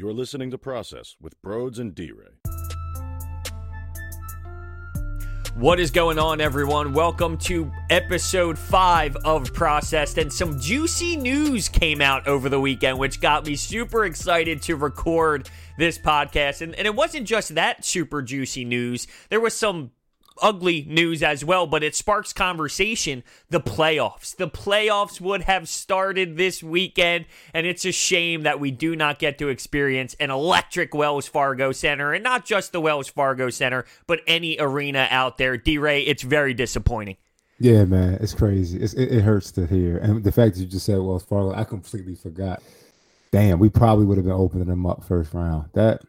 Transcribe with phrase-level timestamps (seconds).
[0.00, 2.30] You're listening to Process with Broads and D Ray.
[5.56, 6.94] What is going on, everyone?
[6.94, 10.16] Welcome to episode five of Processed.
[10.16, 14.76] And some juicy news came out over the weekend, which got me super excited to
[14.76, 16.62] record this podcast.
[16.62, 19.90] And, and it wasn't just that super juicy news, there was some
[20.40, 23.22] ugly news as well, but it sparks conversation.
[23.48, 24.36] The playoffs.
[24.36, 29.18] The playoffs would have started this weekend, and it's a shame that we do not
[29.18, 33.84] get to experience an electric Wells Fargo Center, and not just the Wells Fargo Center,
[34.06, 35.56] but any arena out there.
[35.56, 37.16] D Ray, it's very disappointing.
[37.58, 38.78] Yeah, man, it's crazy.
[38.80, 41.52] It's, it, it hurts to hear, and the fact that you just said Wells Fargo,
[41.54, 42.62] I completely forgot.
[43.32, 45.68] Damn, we probably would have been opening them up first round.
[45.74, 46.00] That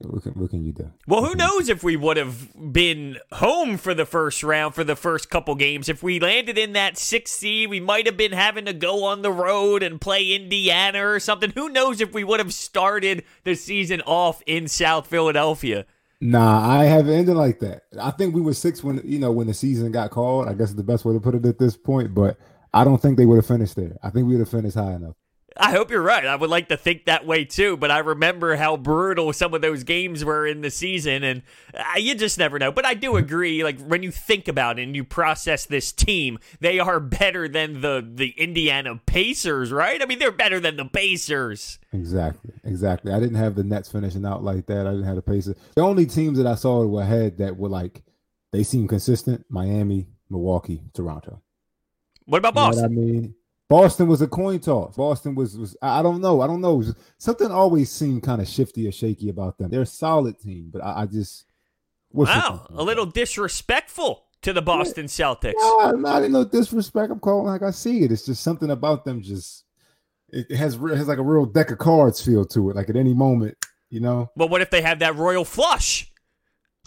[0.00, 0.90] what can, what can you do?
[1.08, 4.94] Well, who knows if we would have been home for the first round for the
[4.94, 5.88] first couple games.
[5.88, 9.22] If we landed in that sixth seed, we might have been having to go on
[9.22, 11.50] the road and play Indiana or something.
[11.50, 15.84] Who knows if we would have started the season off in South Philadelphia?
[16.20, 17.82] Nah, I haven't ended like that.
[18.00, 20.48] I think we were six when you know when the season got called.
[20.48, 22.14] I guess is the best way to put it at this point.
[22.14, 22.36] But
[22.72, 23.96] I don't think they would have finished there.
[24.02, 25.14] I think we would have finished high enough.
[25.58, 26.24] I hope you're right.
[26.24, 29.60] I would like to think that way too, but I remember how brutal some of
[29.60, 31.42] those games were in the season, and
[31.74, 32.70] uh, you just never know.
[32.70, 33.64] But I do agree.
[33.64, 37.80] Like when you think about it and you process this team, they are better than
[37.80, 40.00] the the Indiana Pacers, right?
[40.00, 41.80] I mean, they're better than the Pacers.
[41.92, 43.12] Exactly, exactly.
[43.12, 44.86] I didn't have the Nets finishing out like that.
[44.86, 45.56] I didn't have the Pacers.
[45.74, 48.02] The only teams that I saw were ahead that were like
[48.52, 51.42] they seem consistent: Miami, Milwaukee, Toronto.
[52.26, 52.90] What about Boston?
[52.92, 53.34] You know what I mean?
[53.68, 54.96] Boston was a coin toss.
[54.96, 56.40] Boston was was I don't know.
[56.40, 56.82] I don't know.
[57.18, 59.70] Something always seemed kind of shifty or shaky about them.
[59.70, 61.44] They're a solid team, but I, I just
[62.10, 65.08] wow, a little disrespectful to the Boston yeah.
[65.08, 65.52] Celtics.
[65.58, 67.12] No, not in no disrespect.
[67.12, 68.12] I'm calling like I see it.
[68.12, 69.20] It's just something about them.
[69.20, 69.64] Just
[70.30, 72.76] it has it has like a real deck of cards feel to it.
[72.76, 73.58] Like at any moment,
[73.90, 74.30] you know.
[74.34, 76.10] But what if they have that royal flush?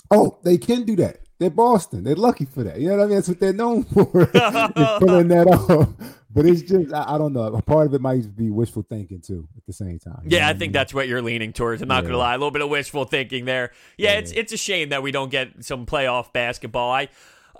[0.09, 1.19] Oh, they can do that.
[1.37, 2.03] They're Boston.
[2.03, 2.79] They're lucky for that.
[2.79, 3.15] You know what I mean?
[3.15, 4.05] That's what they're known for.
[4.99, 6.17] pulling that off.
[6.33, 7.43] But it's just I, I, don't know.
[7.43, 10.21] A part of it might be wishful thinking too at the same time.
[10.25, 10.71] Yeah, I think mean?
[10.71, 11.81] that's what you're leaning towards.
[11.81, 12.09] I'm not yeah.
[12.09, 12.35] gonna lie.
[12.35, 13.71] A little bit of wishful thinking there.
[13.97, 16.91] Yeah, yeah, it's it's a shame that we don't get some playoff basketball.
[16.91, 17.09] I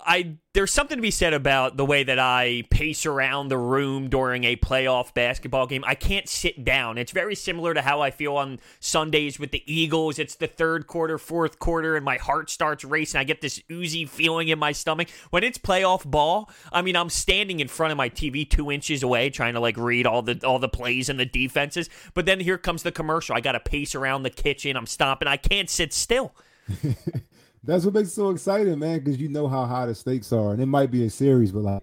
[0.04, 4.10] I there's something to be said about the way that I pace around the room
[4.10, 5.82] during a playoff basketball game.
[5.86, 6.98] I can't sit down.
[6.98, 10.18] It's very similar to how I feel on Sundays with the Eagles.
[10.18, 13.18] It's the third quarter, fourth quarter, and my heart starts racing.
[13.18, 15.08] I get this oozy feeling in my stomach.
[15.30, 19.02] When it's playoff ball, I mean, I'm standing in front of my TV two inches
[19.02, 21.88] away, trying to like read all the all the plays and the defenses.
[22.12, 23.34] But then here comes the commercial.
[23.34, 24.76] I got to pace around the kitchen.
[24.76, 25.28] I'm stomping.
[25.28, 26.34] I can't sit still.
[27.64, 30.52] That's what makes it so exciting, man, because you know how high the stakes are.
[30.52, 31.82] And it might be a series, but like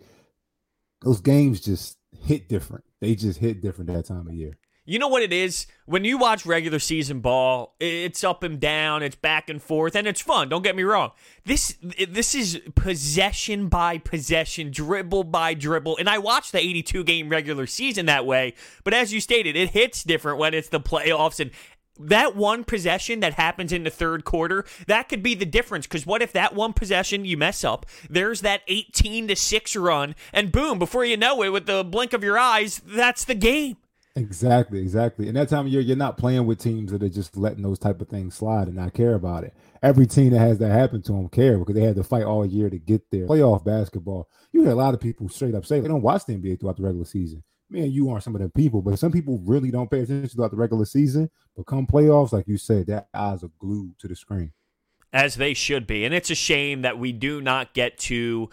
[1.01, 2.84] those games just hit different.
[3.00, 4.57] They just hit different that time of year.
[4.90, 5.67] You know what it is?
[5.85, 10.07] When you watch regular season ball, it's up and down, it's back and forth, and
[10.07, 10.50] it's fun.
[10.50, 11.12] Don't get me wrong.
[11.45, 15.97] This this is possession by possession, dribble by dribble.
[15.97, 18.56] And I watched the 82 game regular season that way.
[18.84, 21.51] But as you stated, it hits different when it's the playoffs and
[21.99, 25.85] that one possession that happens in the third quarter, that could be the difference.
[25.85, 27.85] Because what if that one possession you mess up?
[28.09, 32.13] There's that 18 to 6 run, and boom, before you know it, with the blink
[32.13, 33.77] of your eyes, that's the game.
[34.15, 35.27] Exactly, exactly.
[35.27, 37.79] And that time of year, you're not playing with teams that are just letting those
[37.79, 39.53] type of things slide and not care about it.
[39.81, 42.45] Every team that has that happen to them care because they had to fight all
[42.45, 43.27] year to get there.
[43.27, 46.33] Playoff basketball, you hear a lot of people straight up say they don't watch the
[46.33, 49.40] NBA throughout the regular season man, you aren't some of the people, but some people
[49.46, 51.30] really don't pay attention throughout the regular season.
[51.56, 54.52] But come playoffs, like you said, that eyes are glued to the screen.
[55.12, 56.06] As they should be.
[56.06, 58.50] And it's a shame that we do not get to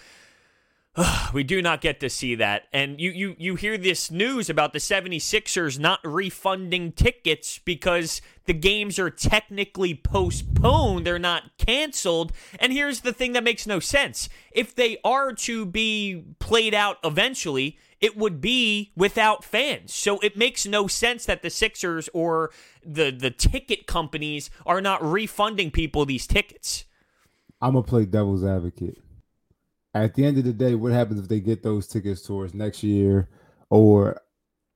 [1.32, 2.64] we do not get to see that.
[2.72, 8.54] And you, you, you hear this news about the 76ers not refunding tickets because the
[8.54, 11.06] games are technically postponed.
[11.06, 12.32] They're not canceled.
[12.58, 14.28] And here's the thing that makes no sense.
[14.52, 19.94] If they are to be played out eventually, it would be without fans.
[19.94, 22.50] So it makes no sense that the Sixers or
[22.84, 26.84] the the ticket companies are not refunding people these tickets.
[27.60, 28.98] I'm gonna play devil's advocate.
[29.94, 32.82] At the end of the day, what happens if they get those tickets towards next
[32.82, 33.30] year
[33.70, 34.20] or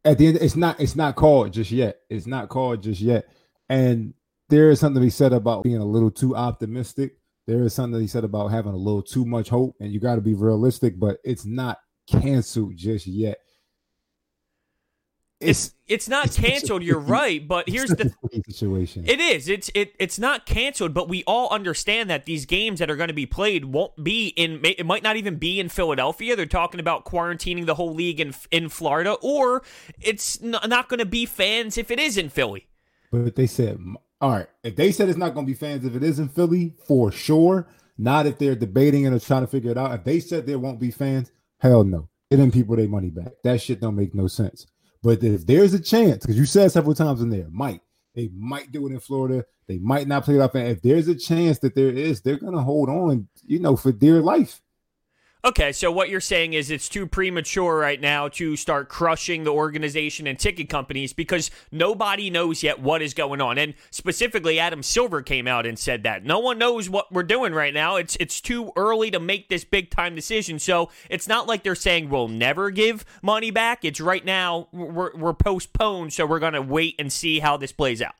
[0.04, 2.00] at the end it's not it's not called just yet.
[2.08, 3.26] It's not called just yet.
[3.68, 4.14] And
[4.48, 7.16] there is something to be said about being a little too optimistic.
[7.46, 10.00] There is something to be said about having a little too much hope, and you
[10.00, 11.78] got to be realistic, but it's not
[12.10, 13.38] canceled just yet.
[15.40, 16.82] It's it's not it's canceled.
[16.82, 18.12] You're right, but here's the
[18.46, 19.08] situation.
[19.08, 19.48] It is.
[19.48, 23.08] It's it it's not canceled, but we all understand that these games that are going
[23.08, 24.60] to be played won't be in.
[24.62, 26.36] It might not even be in Philadelphia.
[26.36, 29.62] They're talking about quarantining the whole league in in Florida, or
[29.98, 32.66] it's not going to be fans if it is in Philly.
[33.10, 33.78] But they said,
[34.20, 36.28] all right, if they said it's not going to be fans, if it is in
[36.28, 37.66] Philly, for sure.
[37.96, 39.92] Not if they're debating it or trying to figure it out.
[39.92, 41.30] If they said there won't be fans,
[41.60, 42.08] hell no.
[42.30, 43.32] Get them people their money back.
[43.44, 44.66] That shit don't make no sense.
[45.02, 47.80] But if there's a chance, because you said several times in there, might
[48.14, 49.44] they might do it in Florida.
[49.66, 50.54] They might not play it off.
[50.54, 53.92] And if there's a chance that there is, they're gonna hold on, you know, for
[53.92, 54.60] dear life.
[55.42, 59.50] Okay, so what you're saying is it's too premature right now to start crushing the
[59.50, 63.56] organization and ticket companies because nobody knows yet what is going on.
[63.56, 66.24] And specifically Adam Silver came out and said that.
[66.24, 67.96] No one knows what we're doing right now.
[67.96, 70.58] It's it's too early to make this big time decision.
[70.58, 73.82] So, it's not like they're saying we'll never give money back.
[73.84, 77.72] It's right now we're we're postponed, so we're going to wait and see how this
[77.72, 78.14] plays out.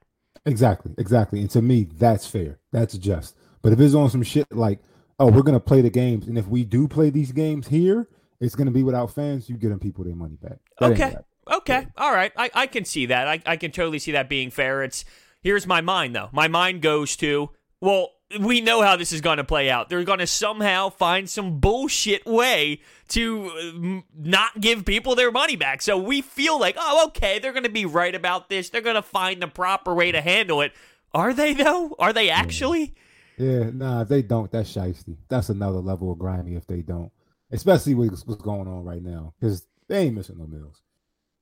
[0.46, 0.92] Exactly.
[0.96, 1.40] Exactly.
[1.40, 2.58] And to me, that's fair.
[2.72, 3.36] That's just.
[3.60, 4.78] But if it's on some shit like
[5.20, 8.08] oh, we're gonna play the games, and if we do play these games here,
[8.40, 9.48] it's gonna be without fans.
[9.48, 10.58] You getting people their money back.
[10.80, 11.16] That okay.
[11.50, 11.86] Okay.
[11.96, 12.32] All right.
[12.36, 13.26] I, I can see that.
[13.26, 14.82] I, I can totally see that being fair.
[14.82, 15.04] It's
[15.42, 16.28] here's my mind though.
[16.32, 17.50] My mind goes to
[17.80, 19.88] well, we know how this is going to play out.
[19.88, 25.56] They're going to somehow find some bullshit way to uh, not give people their money
[25.56, 25.82] back.
[25.82, 28.68] So we feel like, oh, okay, they're going to be right about this.
[28.68, 30.72] They're going to find the proper way to handle it.
[31.12, 31.96] Are they though?
[31.98, 32.80] Are they actually?
[32.80, 32.92] Yeah,
[33.40, 35.16] nah, if they don't, that's shisty.
[35.28, 37.10] That's another level of grimy if they don't.
[37.50, 39.34] Especially with what's going on right now.
[39.40, 40.82] Because they ain't missing no meals.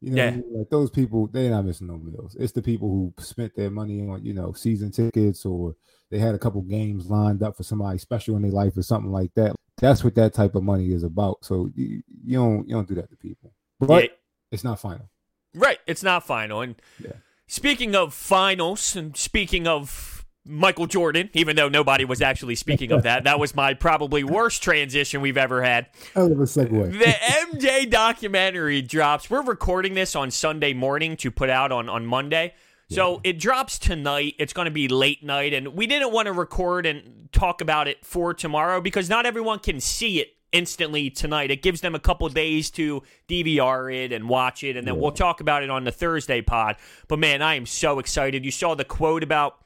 [0.01, 0.29] You know, yeah.
[0.29, 0.45] I mean?
[0.55, 2.37] like those people, they're not missing no meals.
[2.39, 5.75] It's the people who spent their money on, you know, season tickets or
[6.11, 9.11] they had a couple games lined up for somebody special in their life or something
[9.11, 9.57] like that.
[9.81, 11.45] That's what that type of money is about.
[11.45, 13.53] So you, you don't you don't do that to people.
[13.81, 14.11] But yeah.
[14.51, 15.09] it's not final.
[15.55, 15.79] Right.
[15.87, 16.61] It's not final.
[16.61, 17.13] And yeah.
[17.47, 20.18] speaking of finals and speaking of
[20.49, 23.25] Michael Jordan, even though nobody was actually speaking of that.
[23.25, 25.87] That was my probably worst transition we've ever had.
[26.17, 26.99] I love a segue.
[26.99, 29.29] The MJ documentary drops.
[29.29, 32.55] We're recording this on Sunday morning to put out on, on Monday.
[32.91, 33.31] So yeah.
[33.31, 34.35] it drops tonight.
[34.39, 35.53] It's going to be late night.
[35.53, 39.59] And we didn't want to record and talk about it for tomorrow because not everyone
[39.59, 41.51] can see it instantly tonight.
[41.51, 44.77] It gives them a couple days to DVR it and watch it.
[44.77, 45.01] And then yeah.
[45.01, 46.77] we'll talk about it on the Thursday pod.
[47.09, 48.45] But man, I am so excited.
[48.45, 49.59] You saw the quote about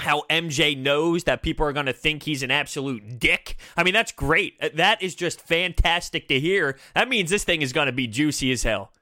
[0.00, 3.56] how MJ knows that people are going to think he's an absolute dick.
[3.76, 4.54] I mean, that's great.
[4.60, 6.78] Uh, that is just fantastic to hear.
[6.94, 8.92] That means this thing is going to be juicy as hell.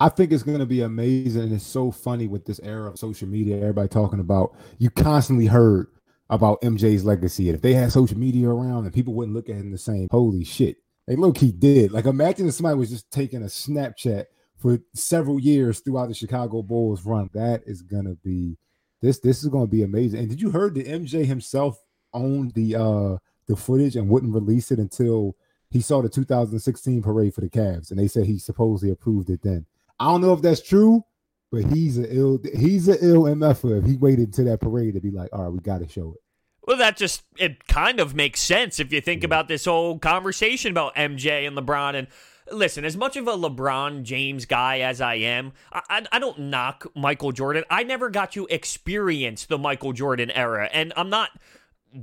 [0.00, 1.42] I think it's going to be amazing.
[1.42, 5.46] And it's so funny with this era of social media, everybody talking about, you constantly
[5.46, 5.88] heard
[6.30, 7.48] about MJ's legacy.
[7.48, 10.08] And if they had social media around and people wouldn't look at him the same,
[10.10, 10.76] holy shit.
[11.06, 11.92] They low key did.
[11.92, 14.24] Like, imagine if somebody was just taking a Snapchat
[14.56, 17.28] for several years throughout the Chicago Bulls run.
[17.34, 18.56] That is going to be
[19.04, 20.20] this this is going to be amazing.
[20.20, 24.70] And did you heard that MJ himself owned the uh the footage and wouldn't release
[24.70, 25.36] it until
[25.70, 29.42] he saw the 2016 parade for the Cavs, and they said he supposedly approved it
[29.42, 29.66] then.
[29.98, 31.04] I don't know if that's true,
[31.50, 35.00] but he's a ill he's an ill MFer if he waited to that parade to
[35.00, 36.20] be like, all right, we got to show it.
[36.66, 39.26] Well, that just it kind of makes sense if you think yeah.
[39.26, 42.08] about this whole conversation about MJ and LeBron and
[42.50, 46.38] listen, as much of a LeBron James guy as I am, I, I, I, don't
[46.38, 47.64] knock Michael Jordan.
[47.70, 51.30] I never got to experience the Michael Jordan era, and I'm not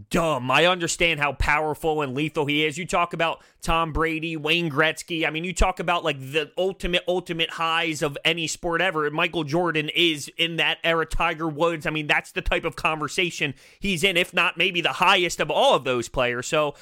[0.10, 0.50] dumb.
[0.50, 2.78] I understand how powerful and lethal he is.
[2.78, 5.28] You talk about Tom Brady, Wayne Gretzky.
[5.28, 9.10] I mean, you talk about like the ultimate, ultimate highs of any sport ever.
[9.12, 11.06] Michael Jordan is in that era.
[11.06, 11.86] Tiger Woods.
[11.86, 15.52] I mean, that's the type of conversation he's in, if not maybe the highest of
[15.52, 16.48] all of those players.
[16.48, 16.76] So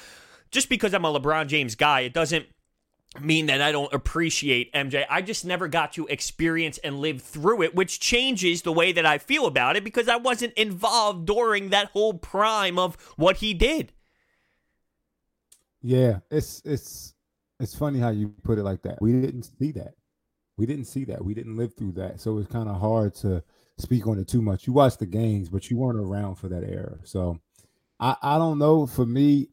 [0.50, 2.46] just because I'm a LeBron James guy, it doesn't
[3.18, 5.04] mean that I don't appreciate MJ.
[5.10, 9.04] I just never got to experience and live through it, which changes the way that
[9.04, 13.52] I feel about it because I wasn't involved during that whole prime of what he
[13.52, 13.92] did.
[15.82, 17.14] Yeah, it's it's
[17.58, 19.00] it's funny how you put it like that.
[19.00, 19.94] We didn't see that.
[20.56, 21.24] We didn't see that.
[21.24, 22.20] We didn't live through that.
[22.20, 23.42] So it's kind of hard to
[23.78, 24.66] speak on it too much.
[24.66, 26.98] You watched the games, but you weren't around for that era.
[27.04, 27.40] So
[27.98, 28.86] I, I don't know.
[28.86, 29.48] For me,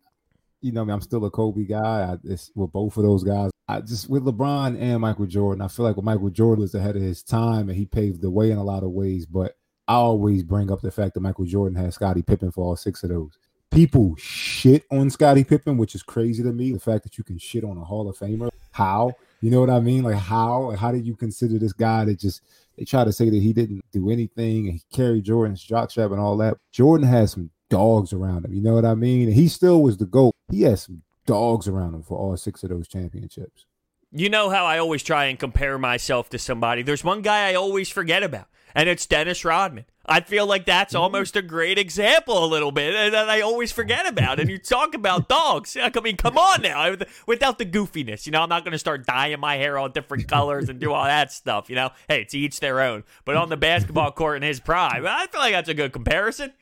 [0.61, 2.11] you know, me, I am still a Kobe guy.
[2.11, 3.51] I, it's with both of those guys.
[3.67, 7.01] I just with LeBron and Michael Jordan, I feel like Michael Jordan was ahead of
[7.01, 9.25] his time and he paved the way in a lot of ways.
[9.25, 9.55] But
[9.87, 13.03] I always bring up the fact that Michael Jordan had Scottie Pippen for all six
[13.03, 13.37] of those.
[13.69, 16.71] People shit on Scottie Pippen, which is crazy to me.
[16.71, 19.13] The fact that you can shit on a Hall of Famer, how?
[19.41, 20.03] You know what I mean?
[20.03, 20.71] Like how?
[20.71, 22.41] How did you consider this guy that just
[22.77, 26.21] they try to say that he didn't do anything and he carried Jordan's jockstrap and
[26.21, 26.57] all that?
[26.71, 28.53] Jordan has some dogs around him.
[28.53, 29.27] You know what I mean?
[29.27, 30.33] And he still was the GOAT.
[30.51, 33.65] He has some dogs around him for all six of those championships.
[34.11, 36.81] You know how I always try and compare myself to somebody.
[36.81, 39.85] There's one guy I always forget about, and it's Dennis Rodman.
[40.05, 41.03] I feel like that's mm-hmm.
[41.03, 44.39] almost a great example, a little bit, and that I always forget about.
[44.39, 45.75] And you talk about dogs.
[45.75, 46.95] I mean, come on now,
[47.25, 48.25] without the goofiness.
[48.25, 50.93] You know, I'm not going to start dyeing my hair all different colors and do
[50.93, 51.69] all that stuff.
[51.69, 53.03] You know, hey, it's each their own.
[53.25, 56.53] But on the basketball court in his prime, I feel like that's a good comparison.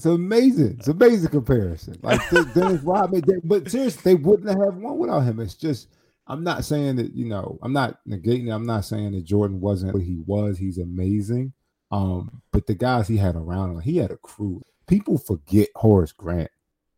[0.00, 0.76] It's amazing.
[0.78, 1.98] It's amazing comparison.
[2.00, 5.40] Like Dennis Rodman, but seriously, they wouldn't have won without him.
[5.40, 5.88] It's just
[6.26, 8.52] I'm not saying that you know I'm not negating it.
[8.52, 10.56] I'm not saying that Jordan wasn't what he was.
[10.56, 11.52] He's amazing.
[11.90, 14.62] Um, but the guys he had around him, he had a crew.
[14.86, 16.50] People forget Horace Grant.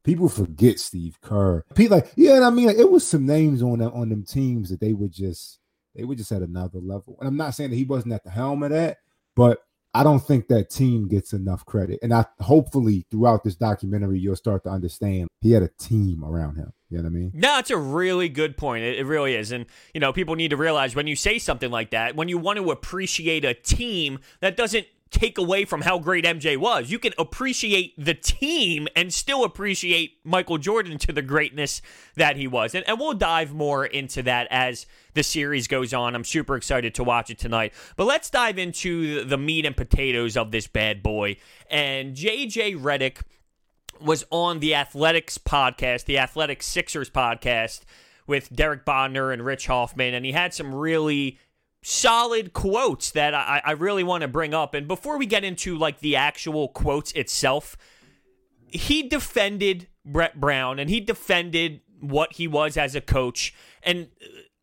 [0.05, 1.65] People forget Steve Kerr.
[1.75, 4.79] People like, yeah, I mean, it was some names on them on them teams that
[4.79, 5.59] they were just
[5.97, 7.17] they were just at another level.
[7.19, 8.99] And I'm not saying that he wasn't at the helm of that,
[9.35, 9.59] but
[9.95, 11.99] I don't think that team gets enough credit.
[12.03, 16.57] And I hopefully throughout this documentary, you'll start to understand he had a team around
[16.57, 16.73] him.
[16.89, 17.33] You know what I mean?
[17.35, 18.85] No, it's a really good point.
[18.85, 19.51] It, it, really is.
[19.51, 22.39] And, you know, people need to realize when you say something like that, when you
[22.39, 26.91] want to appreciate a team, that doesn't take away from how great MJ was.
[26.91, 31.83] You can appreciate the team and still appreciate Michael Jordan to the greatness
[32.17, 32.75] that he was.
[32.75, 36.15] And, and we'll dive more into that as the series goes on.
[36.15, 37.73] I'm super excited to watch it tonight.
[37.97, 41.37] But let's dive into the meat and potatoes of this bad boy.
[41.71, 43.21] And JJ Redick
[44.01, 47.83] was on the Athletics podcast, the Athletic Sixers podcast
[48.27, 51.39] with Derek Bodner and Rich Hofmann, and he had some really
[51.83, 54.75] solid quotes that I, I really want to bring up.
[54.75, 57.77] And before we get into like the actual quotes itself,
[58.69, 63.55] he defended Brett Brown and he defended what he was as a coach.
[63.83, 64.09] And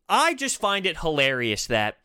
[0.08, 1.98] I just find it hilarious that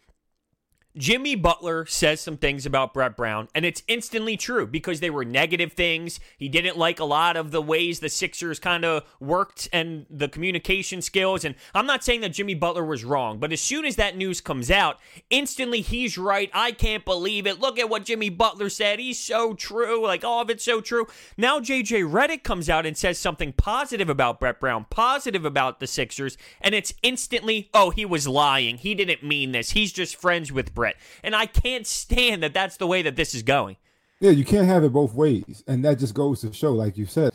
[0.96, 5.24] Jimmy Butler says some things about Brett Brown, and it's instantly true because they were
[5.24, 6.20] negative things.
[6.38, 10.28] He didn't like a lot of the ways the Sixers kind of worked and the
[10.28, 11.44] communication skills.
[11.44, 14.40] And I'm not saying that Jimmy Butler was wrong, but as soon as that news
[14.40, 16.48] comes out, instantly he's right.
[16.54, 17.58] I can't believe it.
[17.58, 19.00] Look at what Jimmy Butler said.
[19.00, 20.00] He's so true.
[20.04, 21.08] Like, all of it's so true.
[21.36, 25.88] Now JJ Redick comes out and says something positive about Brett Brown, positive about the
[25.88, 28.78] Sixers, and it's instantly, oh, he was lying.
[28.78, 29.72] He didn't mean this.
[29.72, 30.83] He's just friends with Brett.
[31.22, 33.76] And I can't stand that that's the way that this is going.
[34.20, 35.64] Yeah, you can't have it both ways.
[35.66, 37.32] And that just goes to show, like you said,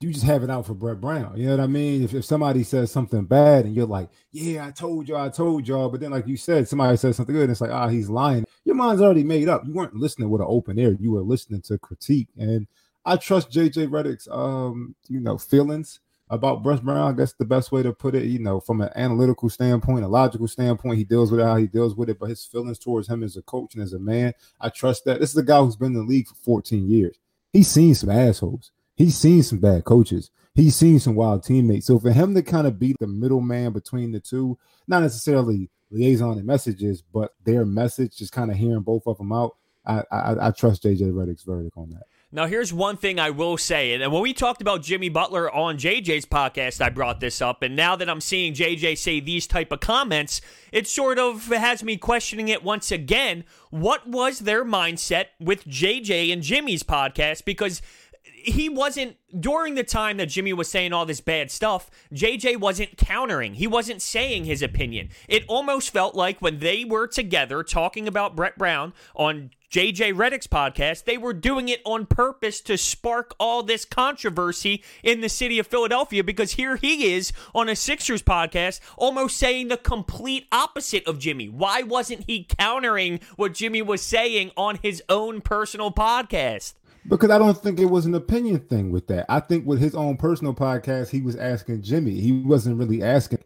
[0.00, 1.36] you just have it out for Brett Brown.
[1.36, 2.02] You know what I mean?
[2.02, 5.68] If, if somebody says something bad and you're like, yeah, I told y'all, I told
[5.68, 5.88] y'all.
[5.88, 8.44] But then, like you said, somebody says something good and it's like, ah, he's lying.
[8.64, 9.64] Your mind's already made up.
[9.64, 10.96] You weren't listening with an open ear.
[10.98, 12.28] You were listening to critique.
[12.36, 12.66] And
[13.04, 16.00] I trust JJ Redick's, um, you know, feelings
[16.32, 17.12] about Brett Brown.
[17.12, 20.08] I guess the best way to put it, you know, from an analytical standpoint, a
[20.08, 22.18] logical standpoint, he deals with it how he deals with it.
[22.18, 25.20] But his feelings towards him as a coach and as a man, I trust that.
[25.20, 27.18] This is a guy who's been in the league for 14 years.
[27.52, 28.72] He's seen some assholes.
[28.96, 30.30] He's seen some bad coaches.
[30.54, 31.86] He's seen some wild teammates.
[31.86, 34.58] So for him to kind of be the middleman between the two,
[34.88, 39.32] not necessarily liaison and messages, but their message, just kind of hearing both of them
[39.32, 39.56] out.
[39.84, 42.04] I, I, I trust JJ Redick's verdict on that.
[42.34, 43.92] Now, here's one thing I will say.
[43.92, 47.62] And when we talked about Jimmy Butler on JJ's podcast, I brought this up.
[47.62, 50.40] And now that I'm seeing JJ say these type of comments,
[50.72, 53.44] it sort of has me questioning it once again.
[53.68, 57.44] What was their mindset with JJ and Jimmy's podcast?
[57.44, 57.82] Because
[58.22, 62.96] he wasn't during the time that Jimmy was saying all this bad stuff, JJ wasn't
[62.96, 63.54] countering.
[63.54, 65.10] He wasn't saying his opinion.
[65.28, 70.46] It almost felt like when they were together talking about Brett Brown on JJ Redick's
[70.46, 75.58] podcast, they were doing it on purpose to spark all this controversy in the city
[75.58, 81.06] of Philadelphia because here he is on a Sixers podcast almost saying the complete opposite
[81.06, 81.48] of Jimmy.
[81.48, 86.74] Why wasn't he countering what Jimmy was saying on his own personal podcast?
[87.08, 89.24] Because I don't think it was an opinion thing with that.
[89.30, 92.20] I think with his own personal podcast, he was asking Jimmy.
[92.20, 93.38] He wasn't really asking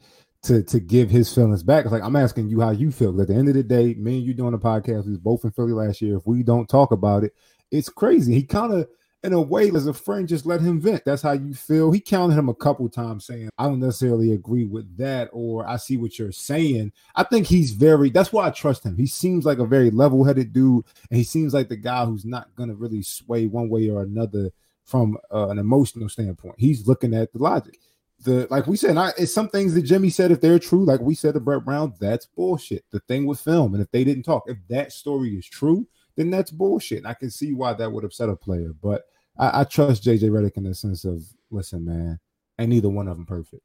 [0.42, 1.84] to to give his feelings back.
[1.84, 3.20] It's like I'm asking you how you feel.
[3.20, 5.04] At the end of the day, me and you doing a podcast.
[5.04, 6.16] We was both in Philly last year.
[6.16, 7.34] If we don't talk about it,
[7.70, 8.34] it's crazy.
[8.34, 8.88] He kind of,
[9.22, 11.04] in a way, as a friend, just let him vent.
[11.04, 11.90] That's how you feel.
[11.90, 15.76] He counted him a couple times, saying, "I don't necessarily agree with that," or "I
[15.76, 18.10] see what you're saying." I think he's very.
[18.10, 18.96] That's why I trust him.
[18.96, 22.54] He seems like a very level-headed dude, and he seems like the guy who's not
[22.54, 24.50] going to really sway one way or another
[24.84, 26.54] from uh, an emotional standpoint.
[26.58, 27.78] He's looking at the logic
[28.26, 31.00] the like we said, I, it's some things that Jimmy said if they're true, like
[31.00, 32.84] we said to Brett Brown, that's bullshit.
[32.90, 36.30] The thing with film, and if they didn't talk, if that story is true, then
[36.30, 36.98] that's bullshit.
[36.98, 39.04] And I can see why that would upset a player, but
[39.38, 42.18] I, I trust JJ Redick in the sense of, listen, man,
[42.58, 43.62] ain't neither one of them perfect.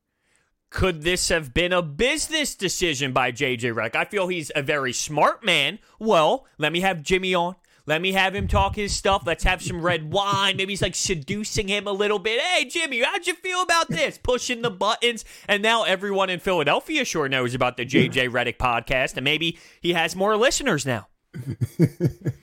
[0.70, 3.96] Could this have been a business decision by JJ Redick?
[3.96, 5.80] I feel he's a very smart man.
[6.00, 7.56] Well, let me have Jimmy on.
[7.92, 9.24] Let me have him talk his stuff.
[9.26, 10.56] Let's have some red wine.
[10.56, 12.40] Maybe he's like seducing him a little bit.
[12.40, 14.18] Hey, Jimmy, how'd you feel about this?
[14.18, 15.26] Pushing the buttons.
[15.46, 19.18] And now everyone in Philadelphia sure knows about the JJ Redick podcast.
[19.18, 21.10] And maybe he has more listeners now.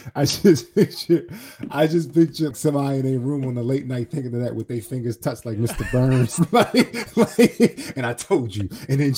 [0.14, 1.26] I just picture,
[1.70, 4.68] I just picture somebody in a room on a late night thinking of that with
[4.68, 5.90] their fingers touched like Mr.
[5.90, 9.14] Burns, like, like, and I told you, and then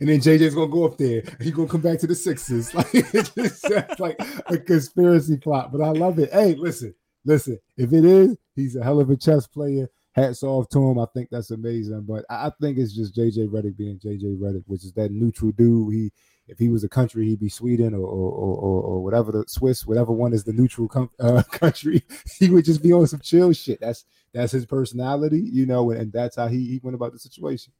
[0.00, 2.74] and then JJ's gonna go up there, and he's gonna come back to the Sixers,
[2.74, 5.72] like just like a conspiracy plot.
[5.72, 6.32] But I love it.
[6.32, 9.88] Hey, listen, listen, if it is, he's a hell of a chess player.
[10.12, 10.98] Hats off to him.
[10.98, 12.04] I think that's amazing.
[12.08, 15.92] But I think it's just JJ Redick being JJ Redick, which is that neutral dude.
[15.92, 16.10] He
[16.48, 19.86] if he was a country, he'd be Sweden or or, or, or whatever the Swiss,
[19.86, 22.02] whatever one is the neutral com- uh, country.
[22.38, 23.80] He would just be on some chill shit.
[23.80, 27.18] That's that's his personality, you know, and, and that's how he, he went about the
[27.18, 27.72] situation.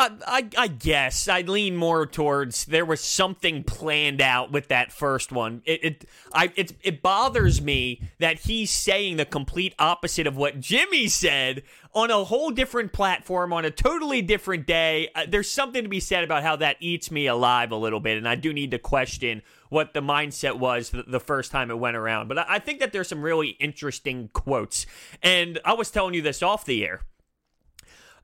[0.00, 5.30] I, I, guess I lean more towards there was something planned out with that first
[5.30, 5.60] one.
[5.66, 10.58] It it I it, it bothers me that he's saying the complete opposite of what
[10.58, 11.62] Jimmy said
[11.94, 15.10] on a whole different platform on a totally different day.
[15.14, 18.16] Uh, there's something to be said about how that eats me alive a little bit,
[18.16, 21.78] and I do need to question what the mindset was the, the first time it
[21.78, 22.28] went around.
[22.28, 24.86] But I, I think that there's some really interesting quotes,
[25.22, 27.02] and I was telling you this off the air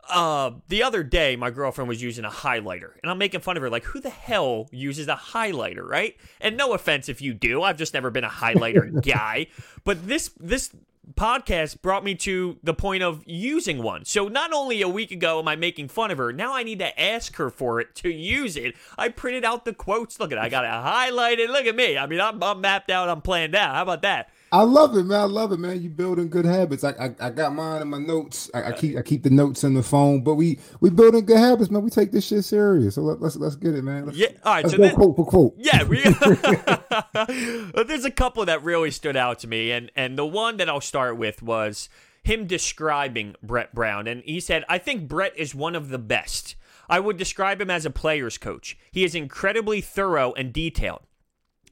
[0.08, 3.62] uh, the other day, my girlfriend was using a highlighter, and I'm making fun of
[3.62, 6.16] her, like, who the hell uses a highlighter, right?
[6.40, 9.46] And no offense if you do, I've just never been a highlighter guy.
[9.84, 10.70] But this this
[11.14, 14.04] podcast brought me to the point of using one.
[14.04, 16.80] So not only a week ago am I making fun of her, now I need
[16.80, 18.74] to ask her for it to use it.
[18.98, 20.18] I printed out the quotes.
[20.18, 21.48] Look at, I got it highlighted.
[21.48, 21.96] Look at me.
[21.96, 23.08] I mean, I'm, I'm mapped out.
[23.08, 23.76] I'm planned out.
[23.76, 24.30] How about that?
[24.56, 25.20] I love it, man.
[25.20, 25.82] I love it, man.
[25.82, 26.82] You building good habits.
[26.82, 28.50] I I, I got mine in my notes.
[28.54, 30.22] I, I, keep I keep the notes in the phone.
[30.22, 31.82] But we we building good habits, man.
[31.82, 32.94] We take this shit serious.
[32.94, 34.06] So let, us let's, let's get it, man.
[34.06, 34.28] Let's, yeah.
[34.44, 34.70] All right.
[34.70, 35.54] So go quote for quote.
[35.58, 35.82] Yeah.
[35.84, 36.02] We,
[37.84, 40.80] there's a couple that really stood out to me, and and the one that I'll
[40.80, 41.90] start with was
[42.22, 46.56] him describing Brett Brown, and he said, "I think Brett is one of the best."
[46.88, 48.78] I would describe him as a player's coach.
[48.92, 51.05] He is incredibly thorough and detailed.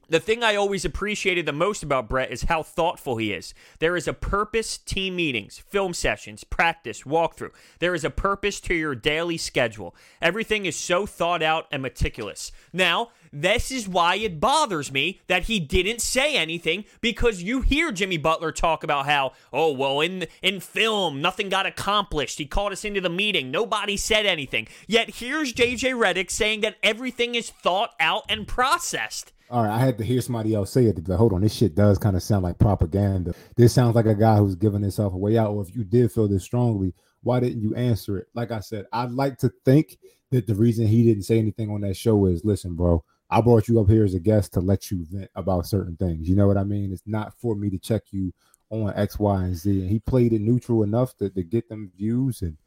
[0.07, 3.55] The thing I always appreciated the most about Brett is how thoughtful he is.
[3.79, 7.51] There is a purpose team meetings, film sessions, practice, walkthrough.
[7.79, 9.95] There is a purpose to your daily schedule.
[10.21, 12.51] Everything is so thought out and meticulous.
[12.71, 17.91] Now, this is why it bothers me that he didn't say anything because you hear
[17.91, 22.37] Jimmy Butler talk about how, oh, well, in in film, nothing got accomplished.
[22.37, 23.51] He called us into the meeting.
[23.51, 24.67] Nobody said anything.
[24.87, 29.33] Yet here's JJ Redick saying that everything is thought out and processed.
[29.49, 31.75] All right, I had to hear somebody else say it, but hold on, this shit
[31.75, 33.35] does kind of sound like propaganda.
[33.55, 35.51] This sounds like a guy who's giving himself a way out.
[35.51, 38.27] Or if you did feel this strongly, why didn't you answer it?
[38.33, 39.99] Like I said, I'd like to think
[40.31, 43.67] that the reason he didn't say anything on that show is, listen, bro, I brought
[43.67, 46.27] you up here as a guest to let you vent about certain things.
[46.27, 46.91] You know what I mean?
[46.91, 48.33] It's not for me to check you
[48.69, 49.81] on X, Y, and Z.
[49.81, 52.57] And he played it neutral enough to, to get them views, and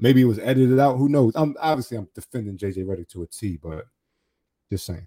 [0.00, 0.96] maybe it was edited out.
[0.96, 1.34] Who knows?
[1.36, 3.86] I'm obviously I'm defending JJ Redick to a T, but
[4.70, 5.06] just saying.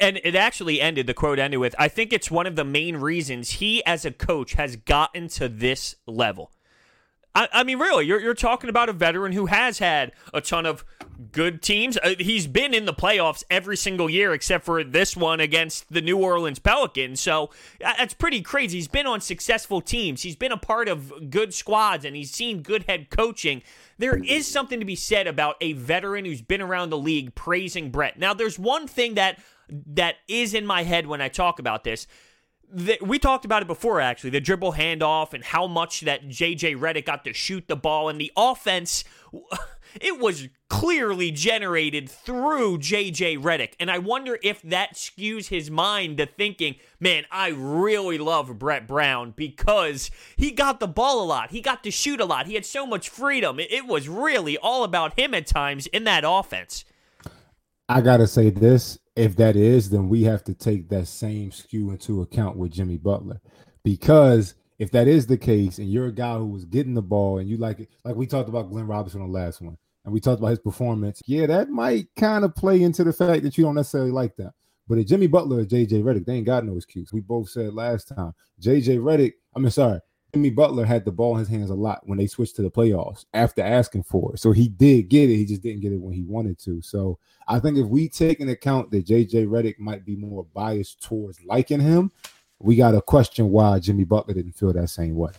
[0.00, 2.96] And it actually ended, the quote ended with I think it's one of the main
[2.96, 6.50] reasons he, as a coach, has gotten to this level.
[7.36, 10.64] I, I mean, really, you're, you're talking about a veteran who has had a ton
[10.64, 10.86] of
[11.32, 11.98] good teams.
[11.98, 16.00] Uh, he's been in the playoffs every single year except for this one against the
[16.00, 17.20] New Orleans Pelicans.
[17.20, 17.50] So
[17.84, 18.78] uh, that's pretty crazy.
[18.78, 22.62] He's been on successful teams, he's been a part of good squads, and he's seen
[22.62, 23.62] good head coaching.
[23.98, 27.90] There is something to be said about a veteran who's been around the league praising
[27.90, 28.18] Brett.
[28.18, 32.06] Now, there's one thing that that is in my head when I talk about this.
[33.00, 37.06] We talked about it before, actually, the dribble handoff and how much that JJ Redick
[37.06, 39.04] got to shoot the ball, and the offense,
[40.00, 43.74] it was clearly generated through JJ Redick.
[43.78, 48.88] And I wonder if that skews his mind to thinking, man, I really love Brett
[48.88, 51.50] Brown because he got the ball a lot.
[51.50, 52.46] He got to shoot a lot.
[52.46, 53.60] He had so much freedom.
[53.60, 56.84] It, it was really all about him at times in that offense.
[57.88, 61.50] I got to say this if that is, then we have to take that same
[61.50, 63.40] skew into account with Jimmy Butler.
[63.82, 67.38] Because if that is the case, and you're a guy who was getting the ball
[67.38, 70.12] and you like it, like we talked about Glenn Robinson on the last one, and
[70.12, 73.56] we talked about his performance, yeah, that might kind of play into the fact that
[73.56, 74.52] you don't necessarily like that.
[74.86, 77.12] But if Jimmy Butler or JJ Redick, they ain't got no excuse.
[77.12, 78.32] We both said last time.
[78.60, 80.00] JJ Redick, I mean, sorry,
[80.36, 82.70] Jimmy Butler had the ball in his hands a lot when they switched to the
[82.70, 84.38] playoffs after asking for it.
[84.38, 85.36] So he did get it.
[85.36, 86.82] He just didn't get it when he wanted to.
[86.82, 87.18] So
[87.48, 91.42] I think if we take into account that JJ Redick might be more biased towards
[91.42, 92.12] liking him,
[92.58, 95.32] we got to question why Jimmy Butler didn't feel that same way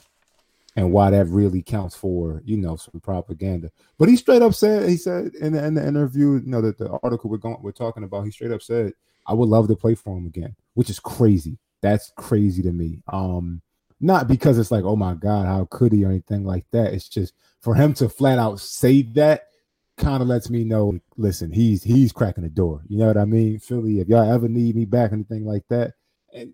[0.76, 3.70] and why that really counts for, you know, some propaganda.
[4.00, 6.80] But he straight up said, he said in the, in the interview, you know, that
[6.80, 8.94] the article we're going, we're talking about, he straight up said,
[9.28, 11.60] I would love to play for him again, which is crazy.
[11.84, 13.04] That's crazy to me.
[13.14, 13.62] Um,
[14.00, 16.94] not because it's like, oh my God, how could he or anything like that.
[16.94, 19.48] It's just for him to flat out say that
[19.98, 22.82] kind of lets me know, listen, he's he's cracking the door.
[22.88, 23.60] You know what I mean?
[23.60, 25.94] Philly, if y'all ever need me back, anything like that.
[26.34, 26.54] And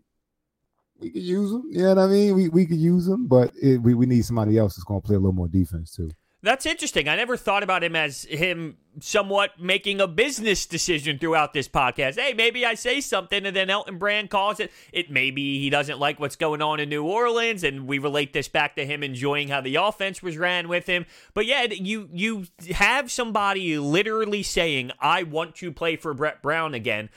[0.98, 1.66] we could use him.
[1.70, 2.36] You know what I mean?
[2.36, 5.06] We we could use him, but it, we we need somebody else that's going to
[5.06, 6.10] play a little more defense too.
[6.44, 7.08] That's interesting.
[7.08, 12.20] I never thought about him as him somewhat making a business decision throughout this podcast.
[12.20, 14.70] Hey, maybe I say something and then Elton Brand calls it.
[14.92, 18.50] It maybe he doesn't like what's going on in New Orleans, and we relate this
[18.50, 21.06] back to him enjoying how the offense was ran with him.
[21.34, 26.74] But yeah, you you have somebody literally saying, "I want to play for Brett Brown
[26.74, 27.10] again."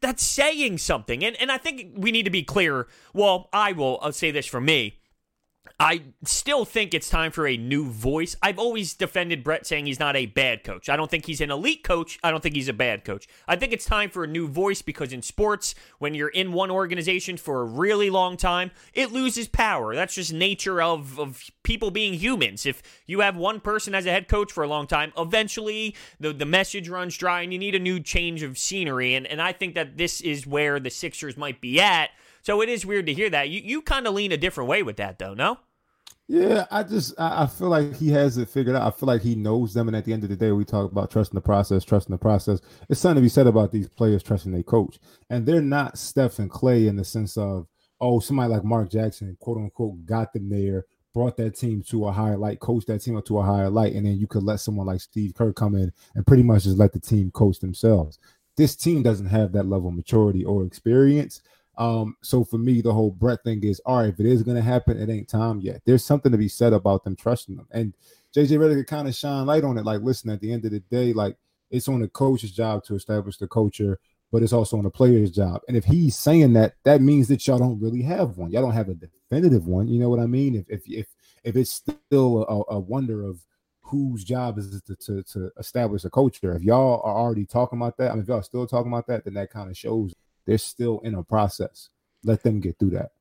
[0.00, 2.88] That's saying something, and and I think we need to be clear.
[3.12, 3.98] Well, I will.
[4.00, 4.98] I'll say this for me
[5.80, 8.36] I still think it's time for a new voice.
[8.40, 10.88] I've always defended Brett saying he's not a bad coach.
[10.88, 12.16] I don't think he's an elite coach.
[12.22, 13.26] I don't think he's a bad coach.
[13.48, 16.70] I think it's time for a new voice because in sports, when you're in one
[16.70, 19.96] organization for a really long time, it loses power.
[19.96, 22.66] That's just nature of, of people being humans.
[22.66, 26.32] If you have one person as a head coach for a long time, eventually the,
[26.32, 29.14] the message runs dry and you need a new change of scenery.
[29.16, 32.10] And, and I think that this is where the Sixers might be at
[32.44, 33.48] so it is weird to hear that.
[33.48, 35.58] You you kind of lean a different way with that, though, no?
[36.28, 38.86] Yeah, I just I, feel like he has it figured out.
[38.86, 40.90] I feel like he knows them, and at the end of the day, we talk
[40.90, 42.60] about trusting the process, trusting the process.
[42.88, 46.38] It's something to be said about these players trusting their coach, and they're not Steph
[46.38, 47.66] and Klay in the sense of
[48.00, 52.12] oh somebody like Mark Jackson, quote unquote, got them there, brought that team to a
[52.12, 54.60] higher light, coached that team up to a higher light, and then you could let
[54.60, 58.18] someone like Steve Kerr come in and pretty much just let the team coach themselves.
[58.56, 61.42] This team doesn't have that level of maturity or experience.
[61.76, 64.08] Um, so for me, the whole Brett thing is all right.
[64.08, 65.82] If it is going to happen, it ain't time yet.
[65.84, 67.68] There's something to be said about them trusting them.
[67.70, 67.94] And
[68.34, 69.84] JJ Redick kind of shine light on it.
[69.84, 71.36] Like, listen, at the end of the day, like
[71.70, 73.98] it's on the coach's job to establish the culture,
[74.30, 75.60] but it's also on the player's job.
[75.68, 78.50] And if he's saying that, that means that y'all don't really have one.
[78.50, 79.88] Y'all don't have a definitive one.
[79.88, 80.54] You know what I mean?
[80.54, 81.06] If if if
[81.44, 83.44] if it's still a, a wonder of
[83.84, 86.56] whose job is to, to, to establish a culture.
[86.56, 89.24] If y'all are already talking about that, I mean, if y'all still talking about that,
[89.24, 90.14] then that kind of shows
[90.46, 91.90] they're still in a process.
[92.24, 93.12] Let them get through that.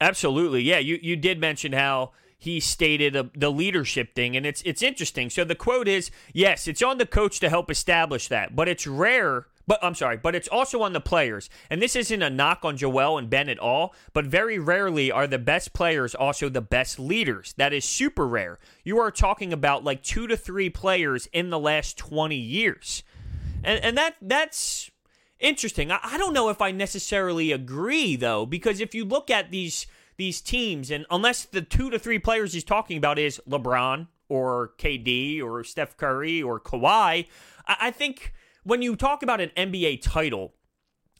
[0.00, 0.62] Absolutely.
[0.62, 4.82] Yeah, you you did mention how he stated a, the leadership thing and it's it's
[4.82, 5.30] interesting.
[5.30, 8.86] So the quote is, "Yes, it's on the coach to help establish that, but it's
[8.86, 11.50] rare but I'm sorry, but it's also on the players.
[11.68, 15.26] And this isn't a knock on Joel and Ben at all, but very rarely are
[15.26, 17.52] the best players also the best leaders.
[17.58, 18.58] That is super rare.
[18.82, 23.02] You are talking about like 2 to 3 players in the last 20 years.
[23.62, 24.90] And and that that's
[25.40, 25.90] interesting.
[25.90, 29.86] I, I don't know if I necessarily agree though, because if you look at these
[30.16, 34.72] these teams, and unless the two to three players he's talking about is LeBron or
[34.78, 37.26] KD or Steph Curry or Kawhi,
[37.66, 38.32] I, I think
[38.64, 40.54] when you talk about an NBA title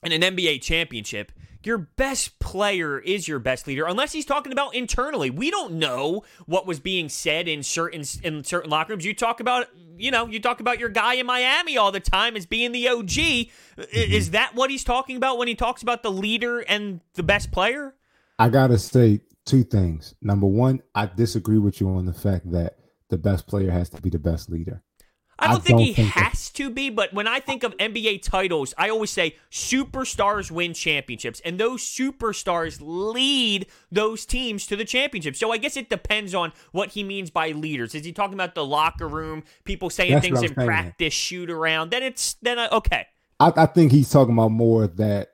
[0.03, 1.33] and an NBA championship,
[1.65, 5.31] your best player is your best leader unless he's talking about internally.
[5.31, 9.05] We don't know what was being said in certain in certain locker rooms.
[9.05, 12.37] You talk about you know you talk about your guy in Miami all the time
[12.37, 13.51] as being the OG
[13.93, 17.51] is that what he's talking about when he talks about the leader and the best
[17.51, 17.95] player?
[18.39, 20.15] I got to say two things.
[20.23, 24.01] Number 1 I disagree with you on the fact that the best player has to
[24.01, 24.83] be the best leader
[25.39, 27.77] I don't, I think don't he think has to be, but when I think of
[27.77, 34.77] NBA titles, I always say superstars win championships, and those superstars lead those teams to
[34.77, 35.37] the championship.
[35.37, 37.95] So I guess it depends on what he means by leaders.
[37.95, 41.91] Is he talking about the locker room, people saying That's things in practice, shoot around?
[41.91, 43.07] Then it's then I, okay.
[43.39, 45.29] I, I think he's talking about more of that